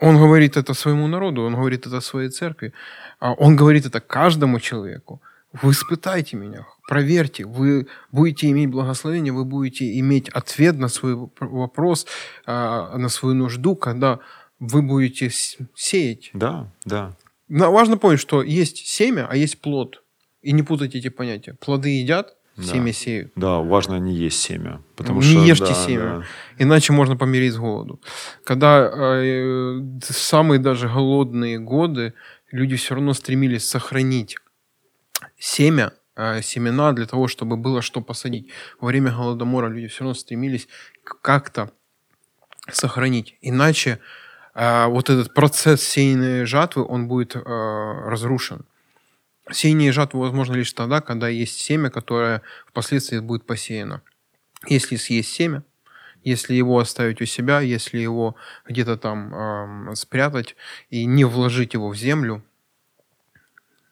Он 0.00 0.18
говорит 0.18 0.56
это 0.56 0.74
своему 0.74 1.06
народу, 1.06 1.42
он 1.42 1.54
говорит 1.54 1.86
это 1.86 2.00
своей 2.00 2.30
церкви, 2.30 2.72
а 3.18 3.32
он 3.34 3.56
говорит 3.56 3.86
это 3.86 4.00
каждому 4.00 4.60
человеку. 4.60 5.20
Вы 5.62 5.72
испытайте 5.72 6.36
меня, 6.36 6.66
проверьте, 6.88 7.44
вы 7.44 7.86
будете 8.12 8.48
иметь 8.50 8.70
благословение, 8.70 9.32
вы 9.32 9.44
будете 9.44 9.98
иметь 9.98 10.28
ответ 10.28 10.78
на 10.78 10.88
свой 10.88 11.14
воп- 11.14 11.30
вопрос, 11.40 12.06
а, 12.46 12.96
на 12.96 13.08
свою 13.08 13.34
нужду, 13.34 13.74
когда 13.76 14.20
вы 14.60 14.82
будете 14.82 15.30
сеять. 15.74 16.30
да, 16.34 16.66
да. 16.84 17.12
Но 17.48 17.72
важно 17.72 17.96
помнить, 17.98 18.20
что 18.20 18.42
есть 18.44 18.86
семя, 18.86 19.26
а 19.28 19.36
есть 19.36 19.60
плод. 19.60 20.04
И 20.40 20.52
не 20.52 20.62
путайте 20.62 20.98
эти 20.98 21.08
понятия. 21.08 21.54
Плоды 21.54 21.88
едят, 22.00 22.36
Да. 22.60 22.72
семя 22.72 22.92
сеют. 22.92 23.32
Да, 23.36 23.58
важно 23.58 23.96
не 23.98 24.14
есть 24.14 24.40
семя. 24.40 24.80
Потому 24.96 25.20
не 25.20 25.30
что, 25.30 25.40
ешьте 25.40 25.66
да, 25.66 25.74
семя, 25.74 26.02
да. 26.02 26.24
иначе 26.58 26.92
можно 26.92 27.16
помереть 27.16 27.54
с 27.54 27.58
голоду. 27.58 28.00
Когда 28.44 28.90
э, 28.92 29.80
самые 30.02 30.58
даже 30.58 30.88
голодные 30.88 31.58
годы 31.58 32.14
люди 32.50 32.76
все 32.76 32.94
равно 32.94 33.14
стремились 33.14 33.68
сохранить 33.68 34.36
семя, 35.38 35.92
э, 36.16 36.42
семена 36.42 36.92
для 36.92 37.06
того, 37.06 37.28
чтобы 37.28 37.56
было 37.56 37.82
что 37.82 38.00
посадить. 38.00 38.48
Во 38.80 38.88
время 38.88 39.12
голодомора 39.12 39.68
люди 39.68 39.88
все 39.88 40.04
равно 40.04 40.14
стремились 40.14 40.68
как-то 41.04 41.70
сохранить. 42.70 43.36
Иначе 43.40 43.98
э, 44.54 44.86
вот 44.86 45.10
этот 45.10 45.34
процесс 45.34 45.82
сеянной 45.82 46.44
жатвы, 46.44 46.84
он 46.84 47.08
будет 47.08 47.36
э, 47.36 47.40
разрушен. 47.40 48.66
Сеяние 49.52 49.88
и 49.88 49.92
жатва 49.92 50.18
возможно 50.18 50.54
лишь 50.54 50.72
тогда, 50.72 51.00
когда 51.00 51.28
есть 51.28 51.60
семя, 51.60 51.90
которое 51.90 52.42
впоследствии 52.66 53.18
будет 53.18 53.46
посеяно. 53.46 54.02
Если 54.66 54.96
съесть 54.96 55.32
семя, 55.32 55.64
если 56.22 56.54
его 56.54 56.78
оставить 56.78 57.20
у 57.20 57.24
себя, 57.24 57.60
если 57.60 57.98
его 57.98 58.36
где-то 58.68 58.96
там 58.96 59.34
эм, 59.34 59.94
спрятать 59.96 60.56
и 60.90 61.06
не 61.06 61.24
вложить 61.24 61.74
его 61.74 61.88
в 61.88 61.96
землю, 61.96 62.44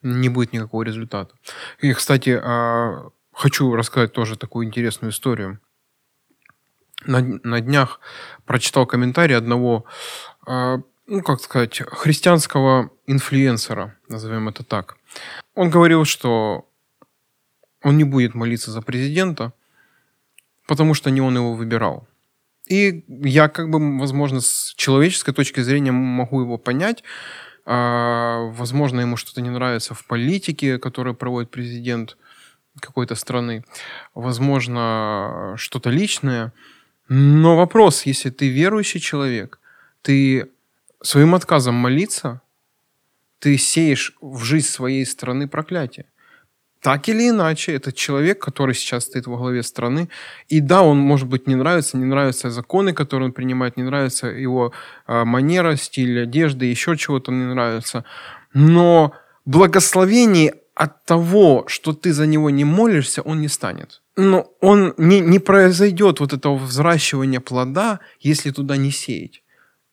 не 0.03 0.29
будет 0.29 0.53
никакого 0.53 0.83
результата. 0.83 1.35
И, 1.81 1.93
кстати, 1.93 2.39
а, 2.41 3.11
хочу 3.33 3.75
рассказать 3.75 4.13
тоже 4.13 4.37
такую 4.37 4.67
интересную 4.67 5.11
историю. 5.11 5.61
На, 7.05 7.21
на 7.21 7.61
днях 7.61 8.01
прочитал 8.45 8.87
комментарий 8.87 9.37
одного, 9.37 9.85
а, 10.47 10.79
ну, 11.09 11.23
как 11.23 11.41
сказать, 11.41 11.81
христианского 11.81 12.91
инфлюенсера, 13.07 13.97
назовем 14.09 14.49
это 14.49 14.63
так. 14.63 14.97
Он 15.55 15.71
говорил, 15.71 16.05
что 16.05 16.69
он 17.83 17.97
не 17.97 18.05
будет 18.05 18.35
молиться 18.35 18.71
за 18.71 18.83
президента, 18.83 19.53
потому 20.67 20.95
что 20.95 21.11
не 21.11 21.23
он 21.23 21.35
его 21.35 21.55
выбирал. 21.55 22.07
И 22.67 23.05
я, 23.09 23.49
как 23.49 23.71
бы, 23.71 23.99
возможно, 23.99 24.41
с 24.43 24.75
человеческой 24.77 25.33
точки 25.33 25.61
зрения 25.61 25.93
могу 25.93 26.43
его 26.43 26.59
понять. 26.59 27.03
А, 27.65 28.51
Возможно, 28.53 29.01
ему 29.01 29.17
что-то 29.17 29.41
не 29.41 29.51
нравится 29.51 29.95
в 29.95 30.05
политике, 30.07 30.79
которую 30.79 31.15
проводит 31.15 31.51
президент 31.51 32.19
какой-то 32.81 33.15
страны. 33.15 33.65
Возможно, 34.15 35.55
что-то 35.57 35.89
личное. 35.89 36.53
Но 37.09 37.57
вопрос, 37.57 38.05
если 38.05 38.29
ты 38.29 38.49
верующий 38.51 39.01
человек, 39.01 39.59
ты 40.03 40.51
своим 41.03 41.35
отказом 41.35 41.75
молиться, 41.75 42.41
ты 43.39 43.57
сеешь 43.57 44.17
в 44.21 44.43
жизнь 44.43 44.67
своей 44.67 45.07
страны 45.07 45.49
проклятие. 45.49 46.07
Так 46.81 47.09
или 47.09 47.29
иначе, 47.29 47.73
этот 47.73 47.97
человек, 47.97 48.41
который 48.41 48.75
сейчас 48.75 49.05
стоит 49.05 49.27
во 49.27 49.37
главе 49.37 49.63
страны, 49.63 50.09
и 50.49 50.61
да, 50.61 50.83
он, 50.83 50.99
может 50.99 51.27
быть, 51.27 51.49
не 51.49 51.57
нравится, 51.57 51.97
не 51.97 52.05
нравятся 52.05 52.51
законы, 52.51 52.93
которые 52.93 53.27
он 53.27 53.33
принимает, 53.33 53.77
не 53.77 53.83
нравится 53.83 54.29
его 54.29 54.73
а, 55.07 55.25
манера, 55.25 55.75
стиль 55.77 56.23
одежды, 56.23 56.67
еще 56.67 56.97
чего-то 56.97 57.33
не 57.33 57.53
нравится. 57.53 58.05
Но 58.55 59.13
благословений 59.45 60.53
от 60.75 61.05
того, 61.05 61.65
что 61.67 61.93
ты 61.93 62.13
за 62.13 62.27
него 62.27 62.51
не 62.51 62.65
молишься, 62.65 63.23
он 63.23 63.41
не 63.41 63.49
станет. 63.49 64.01
Но 64.17 64.53
он 64.61 64.95
не, 64.99 65.19
не 65.19 65.41
произойдет 65.41 66.21
вот 66.21 66.33
этого 66.33 66.57
взращивания 66.57 67.41
плода, 67.41 67.99
если 68.21 68.53
туда 68.53 68.77
не 68.77 68.93
сеять. 68.93 69.43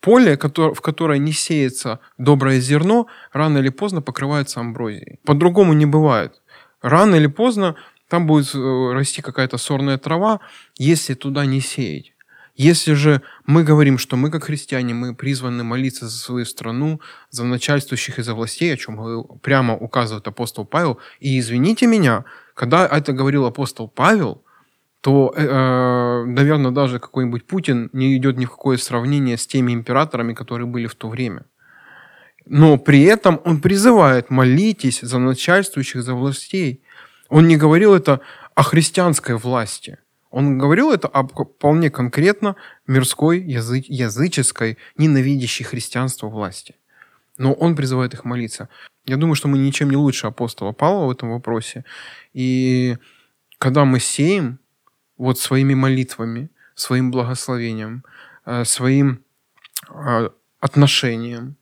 Поле, 0.05 0.37
в 0.37 0.81
которое 0.81 1.17
не 1.17 1.31
сеется 1.31 1.99
доброе 2.19 2.59
зерно, 2.59 3.07
рано 3.33 3.57
или 3.57 3.69
поздно 3.69 4.03
покрывается 4.03 4.59
амброзией. 4.59 5.19
По-другому 5.25 5.73
не 5.73 5.87
бывает. 5.87 6.43
Рано 6.83 7.15
или 7.15 7.25
поздно 7.25 7.75
там 8.07 8.27
будет 8.27 8.53
э, 8.53 8.93
расти 8.93 9.23
какая-то 9.23 9.57
сорная 9.57 9.97
трава, 9.97 10.41
если 10.77 11.15
туда 11.15 11.45
не 11.45 11.59
сеять. 11.59 12.13
Если 12.53 12.93
же 12.93 13.23
мы 13.47 13.63
говорим, 13.63 13.97
что 13.97 14.15
мы, 14.15 14.29
как 14.29 14.43
христиане, 14.43 14.93
мы 14.93 15.15
призваны 15.15 15.63
молиться 15.63 16.07
за 16.07 16.17
свою 16.17 16.45
страну, 16.45 17.01
за 17.31 17.43
начальствующих 17.43 18.19
и 18.19 18.23
за 18.23 18.35
властей, 18.35 18.71
о 18.75 18.77
чем 18.77 19.23
прямо 19.41 19.75
указывает 19.75 20.27
апостол 20.27 20.65
Павел, 20.65 20.99
и 21.19 21.39
извините 21.39 21.87
меня, 21.87 22.25
когда 22.53 22.85
это 22.85 23.11
говорил 23.11 23.45
апостол 23.45 23.87
Павел, 23.87 24.44
то, 25.05 25.31
э, 25.35 26.23
наверное, 26.25 26.71
даже 26.71 26.97
какой-нибудь 26.99 27.45
Путин 27.45 27.91
не 27.93 28.17
идет 28.17 28.37
ни 28.37 28.45
в 28.45 28.49
какое 28.49 28.77
сравнение 28.77 29.37
с 29.37 29.45
теми 29.45 29.71
императорами, 29.71 30.33
которые 30.33 30.65
были 30.65 30.87
в 30.87 30.95
то 30.95 31.09
время. 31.09 31.45
Но 32.47 32.79
при 32.79 33.03
этом 33.03 33.39
он 33.45 33.61
призывает 33.61 34.31
молитесь 34.31 35.01
за 35.01 35.19
начальствующих, 35.19 36.01
за 36.01 36.15
властей. 36.15 36.81
Он 37.29 37.47
не 37.47 37.55
говорил 37.55 37.93
это 37.93 38.19
о 38.55 38.63
христианской 38.63 39.35
власти. 39.35 39.99
Он 40.31 40.57
говорил 40.57 40.91
это 40.91 41.07
об 41.07 41.33
вполне 41.33 41.91
конкретно 41.91 42.55
мирской, 42.87 43.39
язы, 43.41 43.83
языческой, 43.87 44.79
ненавидящей 44.97 45.65
христианство 45.65 46.29
власти. 46.29 46.73
Но 47.37 47.53
он 47.53 47.75
призывает 47.75 48.15
их 48.15 48.25
молиться. 48.25 48.69
Я 49.05 49.17
думаю, 49.17 49.35
что 49.35 49.49
мы 49.49 49.59
ничем 49.59 49.91
не 49.91 49.97
лучше 49.97 50.25
апостола 50.25 50.71
Павла 50.71 51.05
в 51.05 51.11
этом 51.11 51.29
вопросе. 51.29 51.85
И 52.33 52.97
когда 53.59 53.85
мы 53.85 53.99
сеем 53.99 54.57
вот 55.17 55.39
своими 55.39 55.73
молитвами, 55.75 56.49
своим 56.75 57.12
благословением, 57.12 58.04
э, 58.45 58.65
своим 58.65 59.19
э, 59.89 60.30
отношением, 60.60 61.56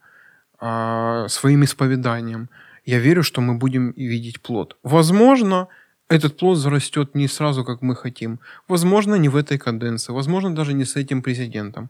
э, 0.62 1.26
своим 1.30 1.64
исповеданием, 1.64 2.50
я 2.86 3.00
верю, 3.00 3.24
что 3.24 3.42
мы 3.42 3.56
будем 3.56 3.92
видеть 3.92 4.42
плод. 4.42 4.78
Возможно, 4.84 5.68
этот 6.10 6.38
плод 6.38 6.58
зарастет 6.58 7.16
не 7.16 7.28
сразу, 7.28 7.64
как 7.64 7.82
мы 7.82 7.96
хотим. 7.96 8.40
Возможно, 8.68 9.16
не 9.16 9.30
в 9.30 9.36
этой 9.36 9.58
каденции, 9.58 10.14
возможно, 10.14 10.56
даже 10.56 10.74
не 10.74 10.86
с 10.86 10.96
этим 10.96 11.22
президентом. 11.22 11.90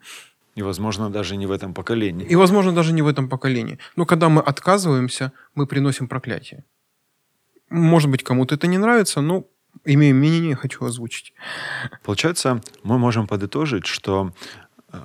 И, 0.55 0.61
возможно, 0.61 1.09
даже 1.09 1.35
не 1.35 1.47
в 1.47 1.51
этом 1.51 1.73
поколении. 1.73 2.27
И, 2.27 2.35
возможно, 2.35 2.71
даже 2.71 2.93
не 2.93 3.01
в 3.01 3.07
этом 3.07 3.27
поколении. 3.27 3.79
Но 3.95 4.05
когда 4.05 4.29
мы 4.29 4.41
отказываемся, 4.41 5.31
мы 5.55 5.65
приносим 5.65 6.07
проклятие. 6.07 6.63
Может 7.69 8.11
быть, 8.11 8.23
кому-то 8.23 8.53
это 8.55 8.67
не 8.67 8.77
нравится, 8.77 9.21
но 9.21 9.45
имею 9.85 10.15
мнение, 10.15 10.55
хочу 10.55 10.85
озвучить. 10.85 11.33
Получается, 12.03 12.61
мы 12.83 12.97
можем 12.97 13.27
подытожить, 13.27 13.85
что 13.85 14.31
э, 14.91 14.97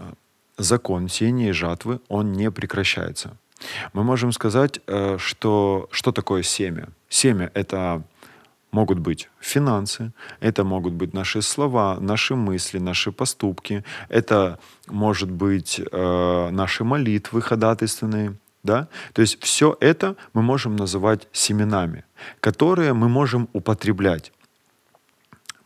закон 0.57 1.09
сеяния 1.09 1.51
и 1.51 1.53
жатвы, 1.53 2.01
он 2.09 2.33
не 2.33 2.51
прекращается. 2.51 3.37
Мы 3.93 4.05
можем 4.05 4.33
сказать, 4.33 4.81
э, 4.87 5.19
что, 5.19 5.89
что 5.91 6.13
такое 6.13 6.43
семя. 6.43 6.89
Семя— 7.09 7.51
это 7.55 8.03
могут 8.71 8.99
быть 8.99 9.31
финансы, 9.41 10.13
это 10.41 10.65
могут 10.65 10.93
быть 10.93 11.15
наши 11.15 11.43
слова, 11.43 11.99
наши 12.01 12.35
мысли, 12.35 12.79
наши 12.79 13.13
поступки, 13.13 13.83
это 14.09 14.59
может 14.87 15.31
быть 15.31 15.81
э, 15.81 16.51
наши 16.51 16.85
молитвы 16.85 17.41
ходатайственные, 17.41 18.35
да? 18.63 18.89
То 19.13 19.23
есть 19.23 19.43
все 19.43 19.77
это 19.81 20.17
мы 20.35 20.43
можем 20.43 20.77
называть 20.77 21.29
семенами, 21.33 22.05
которые 22.41 22.93
мы 22.93 23.09
можем 23.09 23.49
употреблять 23.53 24.33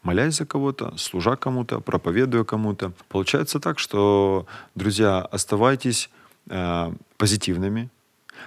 молясь 0.02 0.36
за 0.36 0.46
кого-то, 0.46 0.96
служа 0.96 1.36
кому-то, 1.36 1.80
проповедуя 1.80 2.44
кому-то. 2.44 2.92
Получается 3.08 3.60
так, 3.60 3.78
что, 3.78 4.46
друзья, 4.74 5.20
оставайтесь 5.20 6.10
э, 6.48 6.92
позитивными, 7.16 7.88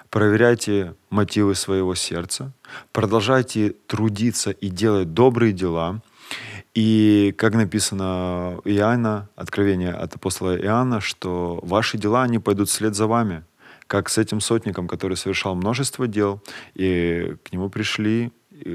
проверяйте 0.10 0.96
мотивы 1.10 1.56
своего 1.56 1.96
сердца, 1.96 2.52
продолжайте 2.92 3.76
трудиться 3.88 4.52
и 4.52 4.70
делать 4.70 5.14
добрые 5.14 5.54
дела. 5.54 6.02
И 6.74 7.34
как 7.38 7.54
написано 7.54 8.60
Иоанна, 8.66 9.30
откровение 9.36 9.94
от 9.94 10.16
апостола 10.16 10.58
Иоанна, 10.58 11.00
что 11.00 11.60
ваши 11.64 11.98
дела, 11.98 12.24
они 12.24 12.40
пойдут 12.40 12.68
вслед 12.68 12.96
за 12.96 13.08
вами, 13.08 13.44
как 13.88 14.10
с 14.10 14.18
этим 14.18 14.42
сотником, 14.42 14.88
который 14.88 15.16
совершал 15.16 15.56
множество 15.56 16.08
дел, 16.08 16.42
и 16.74 17.38
к 17.44 17.54
нему 17.54 17.70
пришли, 17.70 18.32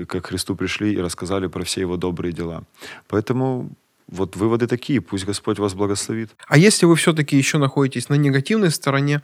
как 0.09 0.25
к 0.25 0.27
Христу 0.29 0.57
пришли 0.57 0.93
и 0.93 1.01
рассказали 1.01 1.47
про 1.47 1.65
все 1.65 1.81
его 1.81 1.97
добрые 1.97 2.33
дела. 2.33 2.65
Поэтому 3.09 3.71
вот 4.11 4.37
выводы 4.37 4.67
такие, 4.67 5.01
пусть 5.01 5.25
Господь 5.25 5.59
вас 5.59 5.75
благословит. 5.75 6.31
А 6.49 6.59
если 6.59 6.87
вы 6.87 6.97
все-таки 6.97 7.37
еще 7.37 7.59
находитесь 7.59 8.09
на 8.09 8.15
негативной 8.15 8.71
стороне, 8.71 9.23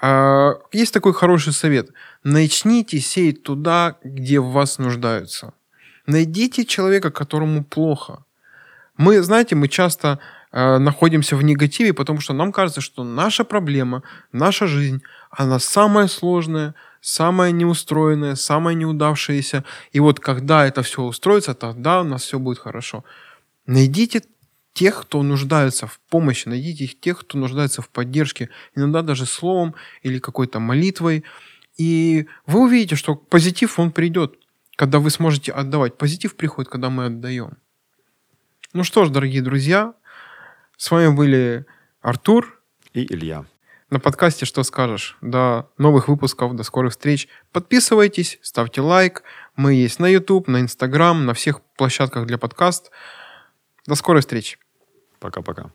а, 0.00 0.58
есть 0.72 0.94
такой 0.94 1.12
хороший 1.12 1.52
совет. 1.52 1.90
Начните 2.24 3.00
сеять 3.00 3.42
туда, 3.42 3.96
где 4.04 4.38
в 4.40 4.52
вас 4.52 4.78
нуждаются. 4.78 5.52
Найдите 6.06 6.64
человека, 6.64 7.10
которому 7.10 7.64
плохо. 7.64 8.24
Мы, 8.96 9.22
знаете, 9.22 9.56
мы 9.56 9.68
часто 9.68 10.18
э, 10.52 10.78
находимся 10.78 11.36
в 11.36 11.42
негативе, 11.42 11.92
потому 11.92 12.20
что 12.20 12.32
нам 12.32 12.52
кажется, 12.52 12.80
что 12.80 13.04
наша 13.04 13.44
проблема, 13.44 14.02
наша 14.32 14.66
жизнь, 14.66 15.02
она 15.30 15.58
самая 15.58 16.06
сложная, 16.06 16.74
самая 17.00 17.50
неустроенная, 17.50 18.36
самая 18.36 18.74
неудавшаяся. 18.74 19.64
И 19.92 20.00
вот 20.00 20.20
когда 20.20 20.66
это 20.66 20.82
все 20.82 21.02
устроится, 21.02 21.54
тогда 21.54 22.00
у 22.00 22.04
нас 22.04 22.22
все 22.22 22.38
будет 22.38 22.58
хорошо. 22.58 23.04
Найдите 23.66 24.22
тех, 24.72 25.02
кто 25.02 25.22
нуждается 25.22 25.86
в 25.86 26.00
помощи, 26.08 26.48
найдите 26.48 26.86
тех, 26.86 27.20
кто 27.20 27.38
нуждается 27.38 27.82
в 27.82 27.88
поддержке, 27.88 28.48
иногда 28.74 29.02
даже 29.02 29.26
словом 29.26 29.74
или 30.02 30.18
какой-то 30.18 30.60
молитвой. 30.60 31.24
И 31.76 32.26
вы 32.46 32.60
увидите, 32.60 32.96
что 32.96 33.14
позитив, 33.14 33.78
он 33.78 33.92
придет, 33.92 34.34
когда 34.76 34.98
вы 34.98 35.10
сможете 35.10 35.52
отдавать. 35.52 35.96
Позитив 35.98 36.36
приходит, 36.36 36.70
когда 36.70 36.90
мы 36.90 37.06
отдаем. 37.06 37.56
Ну 38.72 38.84
что 38.84 39.04
ж, 39.04 39.10
дорогие 39.10 39.42
друзья, 39.42 39.94
с 40.82 40.90
вами 40.90 41.14
были 41.14 41.64
Артур 42.00 42.60
и 42.92 43.04
Илья. 43.14 43.44
На 43.90 44.00
подкасте 44.00 44.46
«Что 44.46 44.64
скажешь?» 44.64 45.16
До 45.20 45.70
новых 45.78 46.08
выпусков, 46.08 46.56
до 46.56 46.64
скорых 46.64 46.90
встреч. 46.90 47.28
Подписывайтесь, 47.52 48.40
ставьте 48.42 48.80
лайк. 48.80 49.22
Мы 49.54 49.74
есть 49.74 50.00
на 50.00 50.06
YouTube, 50.06 50.48
на 50.48 50.60
Instagram, 50.60 51.24
на 51.24 51.34
всех 51.34 51.60
площадках 51.76 52.26
для 52.26 52.36
подкаст. 52.36 52.90
До 53.86 53.94
скорой 53.94 54.22
встречи. 54.22 54.58
Пока-пока. 55.20 55.70